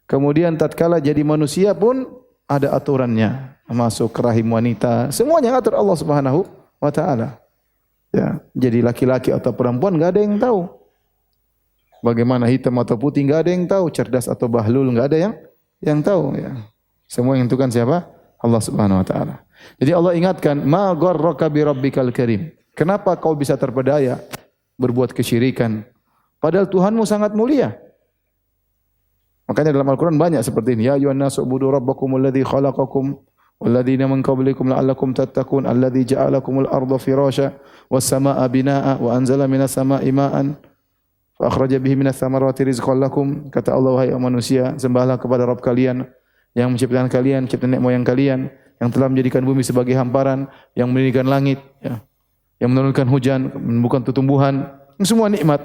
[0.07, 2.07] Kemudian tatkala jadi manusia pun
[2.47, 3.59] ada aturannya.
[3.71, 6.45] Masuk rahim wanita, semuanya atur Allah Subhanahu
[6.83, 7.41] wa taala.
[8.13, 10.82] Ya, jadi laki-laki atau perempuan enggak ada yang tahu.
[12.03, 15.35] Bagaimana hitam atau putih enggak ada yang tahu, cerdas atau bahlul enggak ada yang
[15.79, 16.51] yang tahu ya.
[17.07, 18.11] Semua yang tentukan siapa?
[18.43, 19.35] Allah Subhanahu wa taala.
[19.79, 24.19] Jadi Allah ingatkan, "Ma gharraka bi rabbikal karim." Kenapa kau bisa terpedaya
[24.81, 25.87] berbuat kesyirikan?
[26.43, 27.79] Padahal Tuhanmu sangat mulia.
[29.47, 30.91] Makanya dalam Al-Quran banyak seperti ini.
[30.91, 33.15] Ya ayuhan nasu ubudu rabbakum alladhi khalaqakum
[33.63, 37.55] walladzina min qablikum la'allakum tattaqun alladhi ja'alakumul arda firasha
[37.87, 40.11] was samaa binaa'a wa anzala minas samaa'i
[41.43, 46.07] fa akhraja bihi minas samarati rizqan lakum kata Allah wahai manusia sembahlah kepada Rabb kalian
[46.55, 48.47] yang menciptakan kalian cipta nenek moyang kalian
[48.79, 50.47] yang telah menjadikan bumi sebagai hamparan
[50.79, 51.99] yang mendirikan langit ya
[52.63, 54.71] yang menurunkan hujan menumbuhkan tumbuhan
[55.03, 55.59] semua nikmat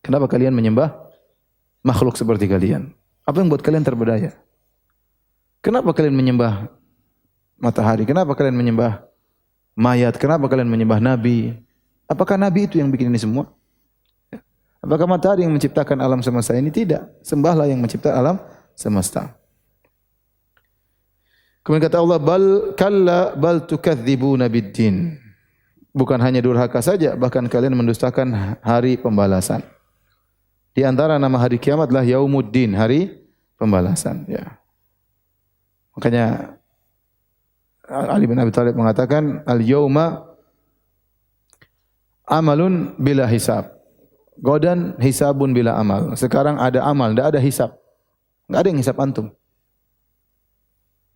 [0.00, 1.10] kenapa kalian menyembah
[1.84, 2.92] makhluk seperti kalian?
[3.24, 4.36] Apa yang buat kalian terbedaya?
[5.60, 6.72] Kenapa kalian menyembah
[7.60, 8.08] matahari?
[8.08, 9.04] Kenapa kalian menyembah
[9.76, 10.16] mayat?
[10.16, 11.52] Kenapa kalian menyembah nabi?
[12.08, 13.52] Apakah nabi itu yang bikin ini semua?
[14.80, 16.72] Apakah matahari yang menciptakan alam semesta ini?
[16.72, 17.20] Tidak.
[17.20, 18.40] Sembahlah yang mencipta alam
[18.72, 19.36] semesta.
[21.60, 25.20] Kemudian kata Allah, bal kalla bal tukadzibuna biddin.
[25.92, 29.60] Bukan hanya durhaka saja, bahkan kalian mendustakan hari pembalasan.
[30.72, 33.20] Di antara nama hari kiamat adalah Yaumuddin, hari
[33.60, 34.24] pembalasan.
[34.30, 34.56] Ya.
[35.92, 36.56] Makanya
[37.90, 40.30] Ali bin Abi Thalib mengatakan al-yauma
[42.22, 43.79] amalun bila hisab.
[44.40, 46.16] Godan hisabun bila amal.
[46.16, 47.76] Sekarang ada amal, tidak ada hisab.
[48.48, 49.28] Tidak ada yang hisab antum.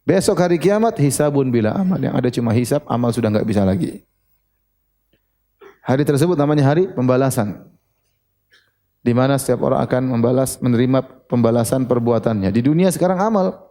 [0.05, 1.97] Besok hari kiamat hisabun bila amal.
[1.97, 4.05] Yang ada cuma hisab, amal sudah enggak bisa lagi.
[5.85, 7.75] Hari tersebut namanya hari pembalasan
[9.05, 12.49] di mana setiap orang akan membalas menerima pembalasan perbuatannya.
[12.49, 13.69] Di dunia sekarang amal.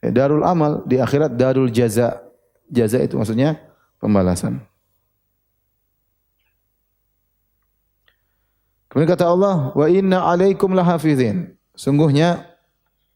[0.00, 2.16] Ya, darul amal, di akhirat darul jaza.
[2.68, 3.60] Jaza itu maksudnya
[4.00, 4.64] pembalasan.
[8.88, 12.48] Kemudian kata Allah, "Wa inna 'alaikum lahafizin." Sungguhnya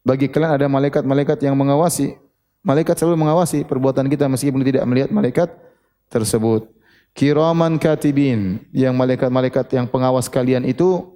[0.05, 2.15] bagi kalian ada malaikat-malaikat yang mengawasi.
[2.63, 5.51] Malaikat selalu mengawasi perbuatan kita meskipun tidak melihat malaikat
[6.07, 6.69] tersebut.
[7.13, 11.13] Kiraman katibin, yang malaikat-malaikat yang pengawas kalian itu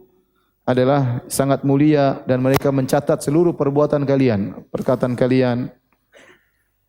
[0.68, 5.72] adalah sangat mulia dan mereka mencatat seluruh perbuatan kalian, perkataan kalian,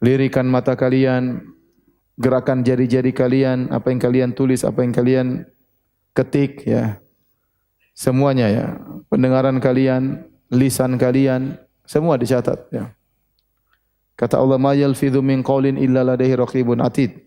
[0.03, 1.47] lirikan mata kalian,
[2.19, 5.27] gerakan jari-jari kalian, apa yang kalian tulis, apa yang kalian
[6.11, 6.99] ketik ya.
[7.99, 8.67] Semuanya ya.
[9.11, 10.23] Pendengaran kalian,
[10.55, 12.95] lisan kalian, semua dicatat ya.
[14.15, 17.27] Kata Allah, "Ma yalfidhu min qawlin illa ladaihi raqibun atid."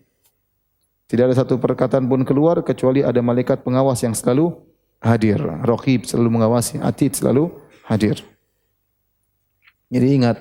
[1.12, 4.56] Tidak ada satu perkataan pun keluar kecuali ada malaikat pengawas yang selalu
[5.04, 5.44] hadir.
[5.44, 7.52] Raqib selalu mengawasi, atid selalu
[7.84, 8.24] hadir.
[9.92, 10.40] Jadi ingat,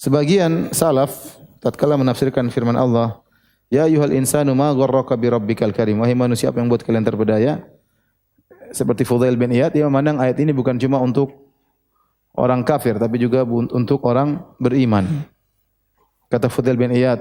[0.00, 3.20] Sebagian salaf tatkala menafsirkan firman Allah,
[3.68, 7.60] "Ya ayyuhal insanu ma gharraka bi rabbikal karim." Wahai manusia, apa yang buat kalian terpedaya?
[8.72, 11.52] Seperti Fudail bin Iyad, dia memandang ayat ini bukan cuma untuk
[12.32, 15.04] orang kafir tapi juga untuk orang beriman.
[16.32, 17.20] Kata Fudail bin Iyad,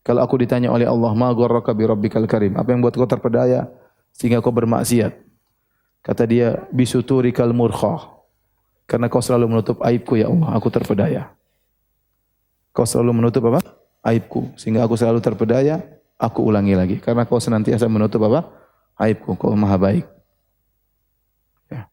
[0.00, 3.68] kalau aku ditanya oleh Allah, "Ma gharraka bi rabbikal karim?" Apa yang buat kau terpedaya
[4.16, 5.12] sehingga kau bermaksiat?
[6.00, 8.16] Kata dia, "Bisuturikal murkha."
[8.88, 11.36] Karena kau selalu menutup aibku ya Allah, aku terpedaya.
[12.78, 13.58] Kau selalu menutup apa?
[14.06, 14.54] Aibku.
[14.54, 15.82] Sehingga aku selalu terpedaya,
[16.14, 17.02] aku ulangi lagi.
[17.02, 18.46] Karena kau senantiasa menutup apa?
[18.94, 19.34] Aibku.
[19.34, 20.06] Kau maha baik.
[21.66, 21.90] Ya.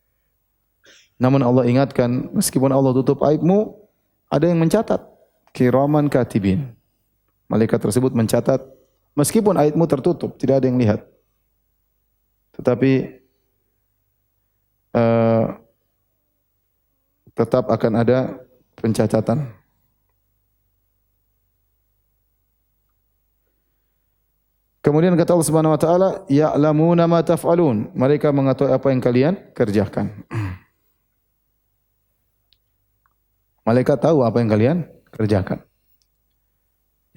[1.17, 3.73] Namun Allah ingatkan, meskipun Allah tutup aibmu,
[4.29, 5.01] ada yang mencatat.
[5.57, 6.77] Kiraman katibin.
[7.49, 8.61] Malaikat tersebut mencatat,
[9.17, 11.01] meskipun aibmu tertutup, tidak ada yang lihat.
[12.61, 12.91] Tetapi
[14.93, 15.45] uh,
[17.33, 18.37] tetap akan ada
[18.77, 19.64] pencatatan.
[24.85, 30.13] Kemudian kata Allah Subhanahu wa taala, "Ya'lamuna ma taf'alun." Mereka mengetahui apa yang kalian kerjakan.
[33.65, 34.77] Malaikat tahu apa yang kalian
[35.09, 35.65] kerjakan.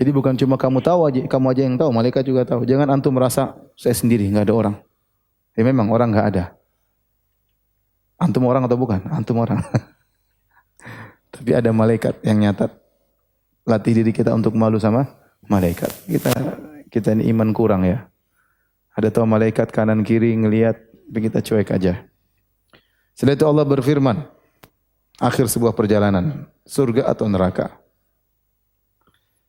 [0.01, 2.65] Jadi bukan cuma kamu tahu aja, kamu aja yang tahu, malaikat juga tahu.
[2.65, 4.75] Jangan antum merasa saya sendiri, enggak ada orang.
[5.53, 6.45] Ya memang orang enggak ada.
[8.17, 9.05] Antum orang atau bukan?
[9.13, 9.61] Antum orang.
[11.37, 12.73] Tapi ada malaikat yang nyatat.
[13.69, 15.05] Latih diri kita untuk malu sama
[15.45, 15.93] malaikat.
[16.09, 16.33] Kita
[16.89, 18.09] kita ini iman kurang ya.
[18.99, 20.77] Ada tahu malaikat kanan kiri ngelihat,
[21.15, 22.03] kita cuek aja.
[23.15, 24.27] Setelah itu Allah berfirman,
[25.23, 27.79] akhir sebuah perjalanan, surga atau neraka.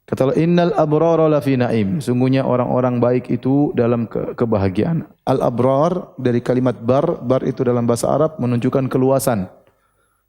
[0.10, 2.02] Kata Allah, innal abrara lafi naim.
[2.02, 5.06] Sungguhnya orang-orang baik itu dalam ke kebahagiaan.
[5.22, 9.46] Al-abrar dari kalimat bar, bar itu dalam bahasa Arab menunjukkan keluasan.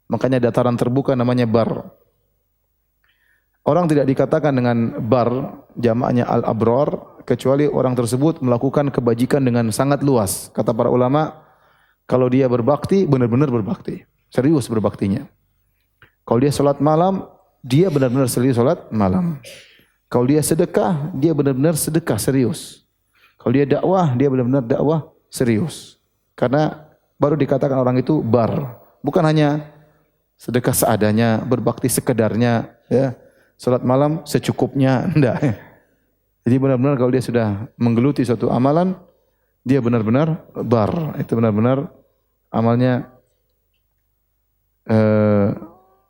[0.05, 1.89] Makanya dataran terbuka namanya bar.
[3.61, 10.49] Orang tidak dikatakan dengan bar, jamaknya al-abrar, kecuali orang tersebut melakukan kebajikan dengan sangat luas.
[10.49, 11.45] Kata para ulama,
[12.09, 14.01] kalau dia berbakti, benar-benar berbakti.
[14.33, 15.29] Serius berbaktinya.
[16.25, 17.29] Kalau dia sholat malam,
[17.61, 19.37] dia benar-benar serius sholat malam.
[20.09, 22.81] Kalau dia sedekah, dia benar-benar sedekah serius.
[23.37, 26.01] Kalau dia dakwah, dia benar-benar dakwah serius.
[26.33, 26.89] Karena
[27.21, 28.81] baru dikatakan orang itu bar.
[29.05, 29.69] Bukan hanya
[30.33, 33.13] sedekah seadanya, berbakti sekedarnya, ya
[33.61, 35.37] Salat malam secukupnya, enggak.
[36.41, 38.97] Jadi benar-benar kalau dia sudah menggeluti suatu amalan,
[39.61, 41.13] dia benar-benar bar.
[41.21, 41.85] Itu benar-benar
[42.49, 43.05] amalnya
[44.89, 45.53] uh,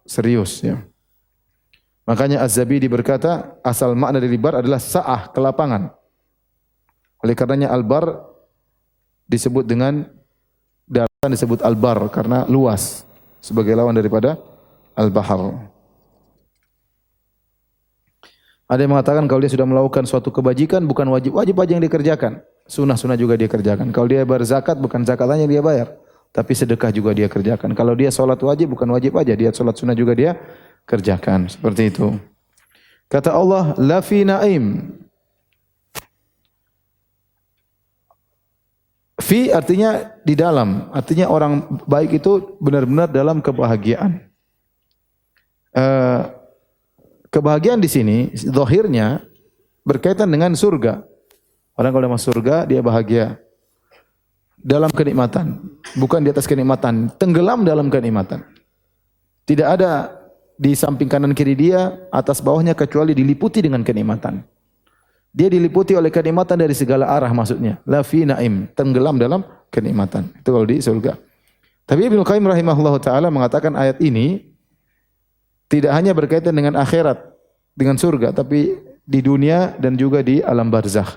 [0.08, 0.80] serius ya.
[2.08, 5.92] Makanya Az-Zabidi berkata, asal makna dari bar adalah sa'ah, kelapangan.
[7.22, 8.32] Oleh karenanya al-bar
[9.30, 10.08] disebut dengan
[10.90, 13.06] daratan disebut al-bar karena luas
[13.44, 14.40] sebagai lawan daripada
[14.98, 15.71] al-bahar.
[18.72, 22.40] Ada yang mengatakan kalau dia sudah melakukan suatu kebajikan bukan wajib wajib aja yang dikerjakan.
[22.64, 23.92] Sunnah sunnah juga dia kerjakan.
[23.92, 25.92] Kalau dia berzakat bukan zakatnya dia bayar,
[26.32, 27.76] tapi sedekah juga dia kerjakan.
[27.76, 30.40] Kalau dia sholat wajib bukan wajib aja, dia sholat sunnah juga dia
[30.88, 31.52] kerjakan.
[31.52, 32.16] Seperti itu.
[33.12, 34.96] Kata Allah, lafi naim.
[39.20, 44.32] Fi artinya di dalam, artinya orang baik itu benar-benar dalam kebahagiaan.
[45.76, 46.41] Uh,
[47.32, 49.24] Kebahagiaan di sini zahirnya
[49.88, 51.00] berkaitan dengan surga.
[51.80, 53.40] Orang kalau masuk surga dia bahagia
[54.60, 55.64] dalam kenikmatan,
[55.96, 58.44] bukan di atas kenikmatan, tenggelam dalam kenikmatan.
[59.48, 60.12] Tidak ada
[60.60, 64.44] di samping kanan kiri dia, atas bawahnya kecuali diliputi dengan kenikmatan.
[65.32, 67.80] Dia diliputi oleh kenikmatan dari segala arah maksudnya.
[67.88, 70.28] La fi naim, tenggelam dalam kenikmatan.
[70.36, 71.16] Itu kalau di surga.
[71.88, 74.51] Tapi Ibnu Qayyim rahimahullah taala mengatakan ayat ini
[75.72, 77.32] tidak hanya berkaitan dengan akhirat,
[77.72, 78.76] dengan surga, tapi
[79.08, 81.16] di dunia dan juga di alam barzakh.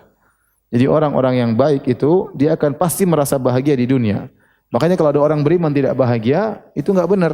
[0.71, 4.31] Jadi orang-orang yang baik itu dia akan pasti merasa bahagia di dunia.
[4.71, 7.33] Makanya kalau ada orang beriman tidak bahagia, itu enggak benar.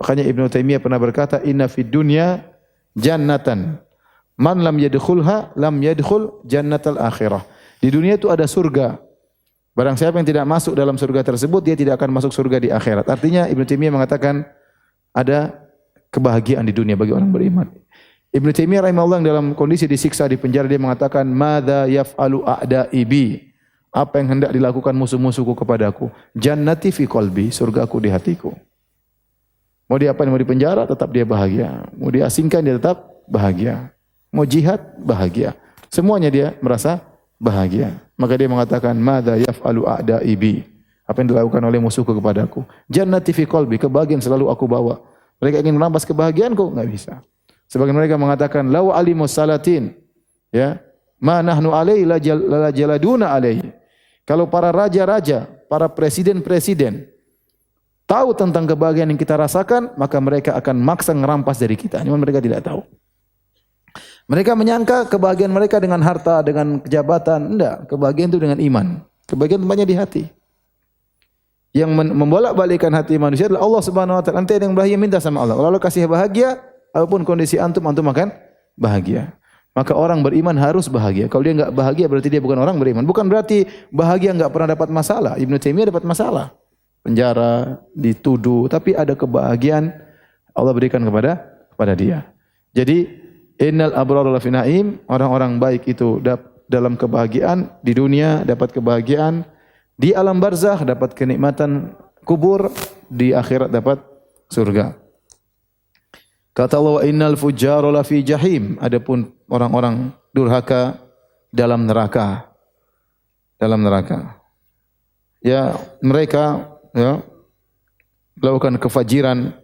[0.00, 2.44] Makanya Ibnu Taimiyah pernah berkata, "Inna fid dunya
[2.96, 3.80] jannatan.
[4.36, 7.44] Man lam yadkhulha lam yadkhul jannatal akhirah."
[7.80, 9.00] Di dunia itu ada surga.
[9.72, 13.08] Barang siapa yang tidak masuk dalam surga tersebut, dia tidak akan masuk surga di akhirat.
[13.08, 14.44] Artinya Ibnu Taimiyah mengatakan
[15.16, 15.61] ada
[16.12, 17.66] kebahagiaan di dunia bagi orang beriman.
[18.32, 23.04] Ibnu Taimiyah rahimahullah dalam kondisi disiksa di penjara dia mengatakan, "Madza yaf'alu a'da'i
[23.92, 26.08] Apa yang hendak dilakukan musuh-musuhku kepadaku?
[26.32, 28.56] Jannati fi qalbi, surgaku di hatiku.
[29.84, 31.84] Mau dia apa mau di penjara tetap dia bahagia.
[32.00, 33.92] Mau diasingkan dia tetap bahagia.
[34.32, 35.52] Mau jihad bahagia.
[35.92, 37.04] Semuanya dia merasa
[37.36, 37.92] bahagia.
[38.16, 40.64] Maka dia mengatakan, "Madza yaf'alu a'da'i bi?"
[41.04, 42.64] Apa yang dilakukan oleh musuhku kepadaku?
[42.88, 45.11] Jannati fi qalbi, kebahagiaan selalu aku bawa.
[45.42, 47.14] Mereka ingin merampas kebahagiaanku, enggak bisa.
[47.66, 49.90] Sebagian mereka mengatakan, "Law alimus salatin."
[50.54, 50.78] Ya,
[51.18, 53.74] "Ma nahnu alaihi la jaladuna alaihi."
[54.22, 57.10] Kalau para raja-raja, para presiden-presiden
[58.06, 62.06] tahu tentang kebahagiaan yang kita rasakan, maka mereka akan maksa merampas dari kita.
[62.06, 62.86] Namun mereka tidak tahu.
[64.30, 67.58] Mereka menyangka kebahagiaan mereka dengan harta, dengan kejabatan.
[67.58, 68.86] Tidak, kebahagiaan itu dengan iman.
[69.26, 70.22] Kebahagiaan tempatnya di hati.
[71.72, 74.44] Yang membolak-balikan hati manusia adalah Allah Subhanahu wa taala.
[74.44, 75.56] Nanti yang bahagia minta sama Allah.
[75.56, 76.60] Kalau kasih bahagia,
[76.92, 78.28] apapun kondisi antum antum akan
[78.76, 79.32] bahagia.
[79.72, 81.32] Maka orang beriman harus bahagia.
[81.32, 83.08] Kalau dia enggak bahagia berarti dia bukan orang beriman.
[83.08, 85.40] Bukan berarti bahagia enggak pernah dapat masalah.
[85.40, 86.52] Ibnu Taimiyah dapat masalah.
[87.00, 89.90] Penjara, dituduh, tapi ada kebahagiaan
[90.52, 91.40] Allah berikan kepada
[91.72, 92.28] kepada dia.
[92.76, 93.08] Jadi
[93.56, 96.20] innal abrar lafi naim, orang-orang baik itu
[96.68, 99.48] dalam kebahagiaan di dunia dapat kebahagiaan
[100.02, 101.94] di alam barzakh dapat kenikmatan
[102.26, 102.74] kubur,
[103.06, 104.02] di akhirat dapat
[104.50, 104.98] surga.
[106.50, 108.82] Kata Allah, innal fujjara lafi jahim.
[108.82, 110.98] Adapun orang-orang durhaka
[111.54, 112.50] dalam neraka.
[113.62, 114.42] Dalam neraka.
[115.38, 117.22] Ya, mereka ya
[118.42, 119.54] melakukan kefajiran.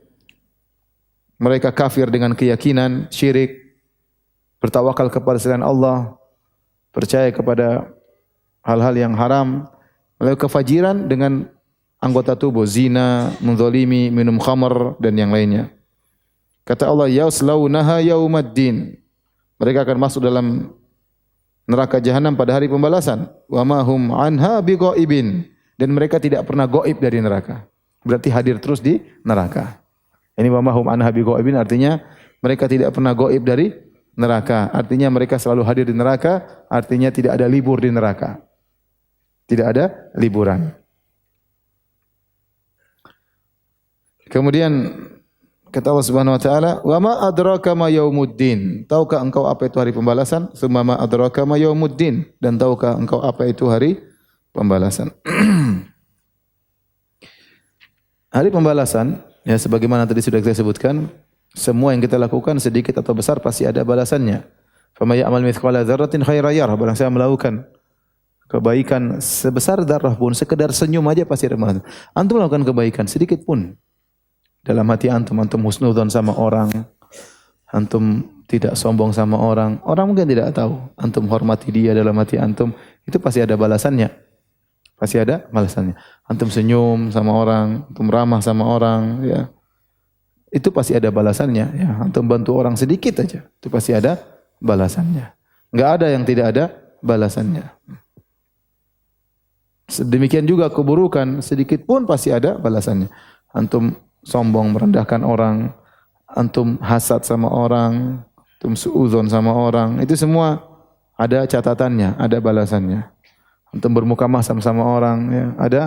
[1.38, 3.78] Mereka kafir dengan keyakinan, syirik,
[4.58, 6.18] bertawakal kepada selain Allah,
[6.90, 7.94] percaya kepada
[8.66, 9.70] hal-hal yang haram,
[10.18, 11.46] melakukan kefajiran dengan
[12.02, 15.70] anggota tubuh, zina, menzalimi, minum khamar dan yang lainnya.
[16.66, 18.98] Kata Allah, yaslaunaha yaumaddin.
[19.58, 20.74] Mereka akan masuk dalam
[21.66, 23.26] neraka jahanam pada hari pembalasan.
[23.50, 25.48] Wa ma hum anha biqaibin.
[25.78, 27.66] Dan mereka tidak pernah goib dari neraka.
[28.02, 29.78] Berarti hadir terus di neraka.
[30.38, 31.98] Ini wa ma hum anha biqaibin artinya
[32.38, 33.74] mereka tidak pernah goib dari
[34.18, 34.70] neraka.
[34.74, 38.42] Artinya mereka selalu hadir di neraka, artinya tidak ada libur di neraka.
[39.48, 40.76] Tidak ada liburan.
[44.28, 44.92] Kemudian
[45.72, 49.96] kata Allah Subhanahu wa taala, "Wa ma adraka ma yaumuddin?" Tahukah engkau apa itu hari
[49.96, 50.52] pembalasan?
[50.52, 52.28] Summa ma adraka ma yaumuddin?
[52.36, 53.96] Dan tahukah engkau apa itu hari
[54.52, 55.08] pembalasan?
[58.36, 61.08] hari pembalasan ya sebagaimana tadi sudah saya sebutkan,
[61.56, 64.44] semua yang kita lakukan sedikit atau besar pasti ada balasannya.
[64.92, 66.76] Fama ya'mal mithqala dzarratin khairan yarah.
[66.76, 67.64] Barang siapa melakukan
[68.48, 71.84] kebaikan sebesar darah pun, sekedar senyum aja pasti ada manfaat.
[72.16, 73.76] Antum melakukan kebaikan sedikit pun
[74.64, 76.72] dalam hati antum, antum husnudzon sama orang,
[77.68, 80.80] antum tidak sombong sama orang, orang mungkin tidak tahu.
[80.96, 82.72] Antum hormati dia dalam hati antum,
[83.04, 84.08] itu pasti ada balasannya.
[84.98, 85.94] Pasti ada balasannya.
[86.26, 89.40] Antum senyum sama orang, antum ramah sama orang, ya.
[90.48, 91.88] Itu pasti ada balasannya, ya.
[92.00, 94.16] Antum bantu orang sedikit aja, itu pasti ada
[94.64, 95.36] balasannya.
[95.68, 96.64] Enggak ada yang tidak ada
[97.04, 97.68] balasannya.
[99.88, 103.08] Demikian juga keburukan sedikit pun pasti ada balasannya.
[103.56, 105.72] Antum sombong merendahkan orang,
[106.28, 108.20] antum hasad sama orang,
[108.60, 110.60] antum suuzon sama orang, itu semua
[111.16, 113.08] ada catatannya, ada balasannya.
[113.72, 115.82] Antum bermuka masam sama orang, ya, ada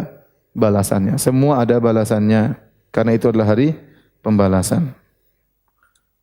[0.58, 1.22] balasannya.
[1.22, 2.58] Semua ada balasannya
[2.89, 3.78] karena itu adalah hari
[4.26, 4.91] pembalasan.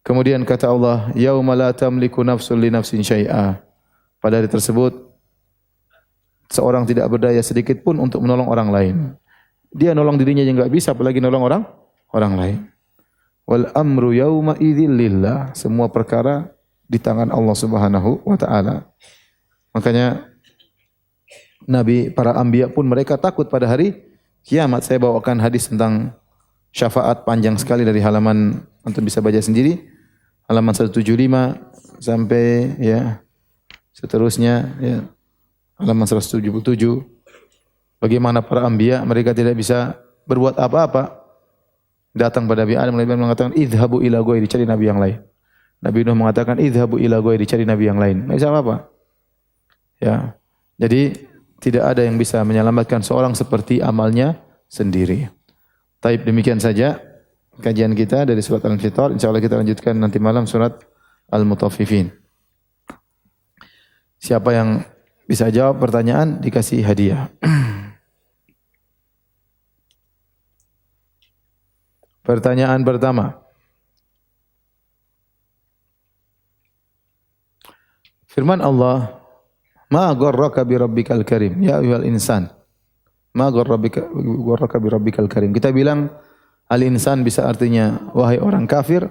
[0.04, 3.60] Kemudian kata Allah, "Yauma la tamliku nafsun li nafsin syai'a."
[4.18, 5.07] Pada hari tersebut
[6.48, 8.96] seorang tidak berdaya sedikit pun untuk menolong orang lain.
[9.68, 11.62] Dia nolong dirinya yang enggak bisa apalagi nolong orang
[12.12, 12.58] orang lain.
[13.44, 15.52] Wal amru yauma idzil lillah.
[15.52, 16.48] Semua perkara
[16.88, 18.88] di tangan Allah Subhanahu wa taala.
[19.76, 20.24] Makanya
[21.68, 24.00] Nabi para anbiya pun mereka takut pada hari
[24.40, 24.88] kiamat.
[24.88, 26.16] Saya bawakan hadis tentang
[26.72, 29.84] syafaat panjang sekali dari halaman antum bisa baca sendiri.
[30.48, 31.04] Halaman 175
[32.00, 33.20] sampai ya
[33.92, 35.04] seterusnya ya
[35.78, 36.42] halaman 177.
[37.98, 41.18] Bagaimana para anbiya mereka tidak bisa berbuat apa-apa.
[42.14, 45.22] Datang pada Nabi Adam Nabi mengatakan idhabu ila ghairi dicari nabi yang lain.
[45.78, 48.26] Nabi Nuh mengatakan idhabu ila ghairi dicari nabi yang lain.
[48.26, 48.76] Enggak bisa apa-apa.
[50.02, 50.14] Ya.
[50.78, 51.14] Jadi
[51.58, 55.30] tidak ada yang bisa menyelamatkan seorang seperti amalnya sendiri.
[55.98, 56.98] Taib demikian saja
[57.58, 59.10] kajian kita dari surat Al-Infitar.
[59.14, 60.78] Insyaallah kita lanjutkan nanti malam surat
[61.30, 62.10] Al-Mutaffifin.
[64.18, 64.82] Siapa yang
[65.28, 67.28] bisa jawab pertanyaan dikasih hadiah.
[72.24, 73.40] Pertanyaan pertama.
[78.28, 79.16] Firman Allah,
[79.88, 82.52] "Ma gharraka bi rabbikal karim ya ayyuhal insan."
[83.32, 84.04] Ma gharraka
[84.44, 85.56] gharraka bi rabbikal karim.
[85.56, 86.12] Kita bilang
[86.68, 89.08] al insan bisa artinya wahai orang kafir,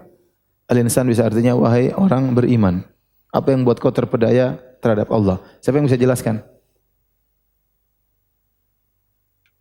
[0.70, 2.86] al insan bisa artinya wahai orang beriman.
[3.34, 5.42] Apa yang buat kau terpedaya terhadap Allah?
[5.60, 6.42] Siapa yang bisa jelaskan?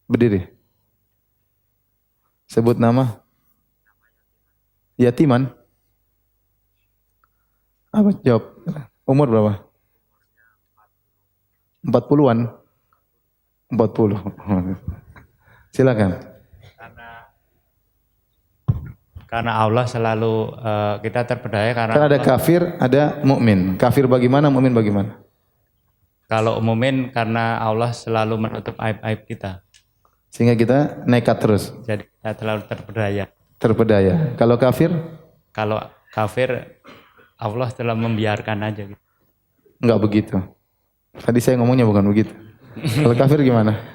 [0.07, 0.47] Berdiri.
[2.47, 3.21] Sebut nama.
[4.97, 5.51] Yatiman.
[7.91, 8.45] Apa jawab?
[9.09, 9.53] Umur berapa?
[11.87, 12.39] 40-an.
[13.73, 14.15] 40.
[15.75, 16.36] Silakan.
[19.27, 23.75] Karena Allah selalu uh, kita terpedaya karena Kan ada Allah, kafir, ada mukmin.
[23.75, 25.27] Kafir bagaimana, mukmin bagaimana?
[26.27, 29.63] kalau umumin karena Allah selalu menutup aib-aib kita.
[30.27, 33.25] Sehingga kita nekat terus, Jadi kita terlalu terpedaya.
[33.63, 34.35] terpedaya.
[34.35, 34.91] Kalau kafir,
[35.55, 35.79] Kalau
[36.11, 36.83] kafir
[37.39, 39.03] Allah telah membiarkan aja gitu.
[39.79, 40.37] enggak begitu.
[41.15, 42.35] Tadi saya ngomongnya bukan begitu.
[42.75, 43.79] Kalau kafir gimana?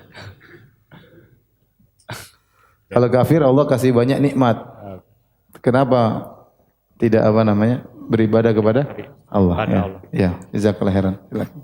[2.96, 4.71] Kalau kafir Allah kasih banyak nikmat.
[5.60, 6.32] Kenapa
[6.96, 8.88] tidak apa namanya beribadah kepada
[9.28, 9.56] Allah?
[9.60, 9.82] Kepada ya.
[9.84, 10.02] Allah.
[10.16, 11.16] Ya, jazakallahu khairan.
[11.28, 11.60] Silakan.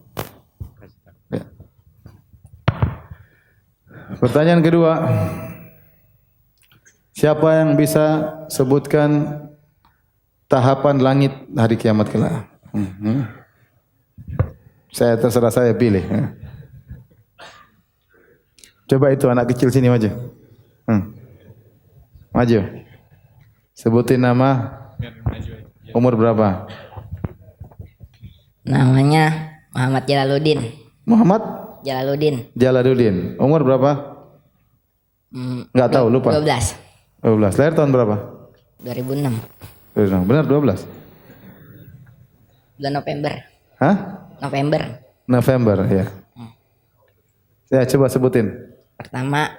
[1.31, 1.43] Ya.
[4.19, 4.91] Pertanyaan kedua.
[7.17, 9.41] Siapa yang bisa sebutkan
[10.45, 12.45] tahapan langit hari kiamat kelak?
[12.75, 13.25] Mhm.
[14.93, 16.01] Saya terserah saya pilih.
[16.01, 16.33] ya.
[18.87, 20.07] Coba itu anak kecil sini maju.
[20.87, 21.11] Hmm.
[22.31, 22.86] Maju.
[23.77, 24.73] Sebutin nama.
[25.93, 26.65] Umur berapa?
[28.65, 30.59] Namanya Muhammad Jalaluddin.
[31.05, 31.41] Muhammad
[31.85, 32.49] Jalaluddin.
[32.57, 33.37] Jalaluddin.
[33.37, 34.17] Umur berapa?
[35.29, 36.33] Hmm, Enggak tahu, lupa.
[36.33, 36.73] 12.
[37.21, 37.59] 12.
[37.61, 38.15] Lahir tahun berapa?
[38.81, 40.25] 2006.
[40.25, 40.89] Benar 12.
[42.81, 43.33] Bulan November.
[43.77, 43.95] Hah?
[44.41, 44.81] November.
[45.29, 46.05] November, ya.
[47.69, 48.57] Ya, coba sebutin.
[48.97, 49.53] Pertama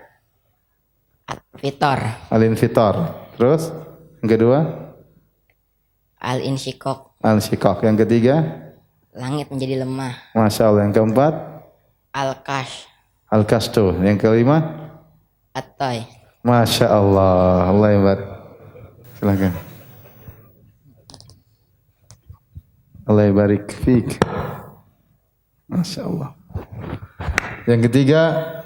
[1.62, 1.98] Vitor.
[2.34, 2.94] Alin Fitor.
[3.38, 3.70] Terus
[4.22, 4.58] yang kedua
[6.18, 7.22] Al Insyikok.
[7.22, 7.86] Al Shikok.
[7.86, 8.36] Yang ketiga
[9.14, 10.14] Langit menjadi lemah.
[10.34, 10.82] Masya Allah.
[10.86, 11.34] Yang keempat
[12.14, 12.86] Al Kash.
[13.30, 13.94] Al Kasto.
[14.02, 14.58] Yang kelima
[15.54, 16.06] Atoy.
[16.42, 17.70] Masya Allah.
[17.70, 18.28] Allah yang barik.
[19.18, 19.52] Silakan.
[23.08, 23.64] Allah barik.
[23.72, 24.08] Fik.
[25.66, 26.30] Masya Allah.
[27.66, 28.22] Yang ketiga,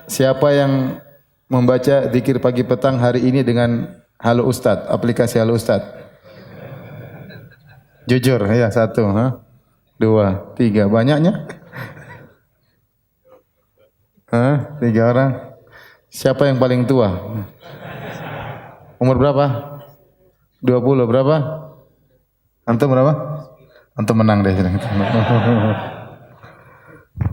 [0.07, 1.01] siapa yang
[1.49, 5.83] membaca zikir pagi petang hari ini dengan Halo Ustad, aplikasi Halo Ustad?
[8.07, 9.43] Jujur, ya satu, ha?
[9.99, 11.51] dua, tiga, banyaknya?
[14.31, 14.79] Hah?
[14.79, 15.59] Tiga orang.
[16.07, 17.11] Siapa yang paling tua?
[19.03, 19.47] Umur berapa?
[20.62, 21.37] 20 berapa?
[22.62, 23.12] Antum berapa?
[23.99, 24.55] Antum menang deh.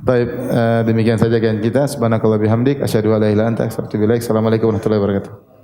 [0.10, 1.86] Baik, eh, demikian saja kajian kita.
[1.86, 2.82] Subhanakallah bihamdik.
[2.82, 3.70] Asyhadu an la ilaha illa anta.
[3.70, 5.59] Assalamualaikum warahmatullahi wabarakatuh.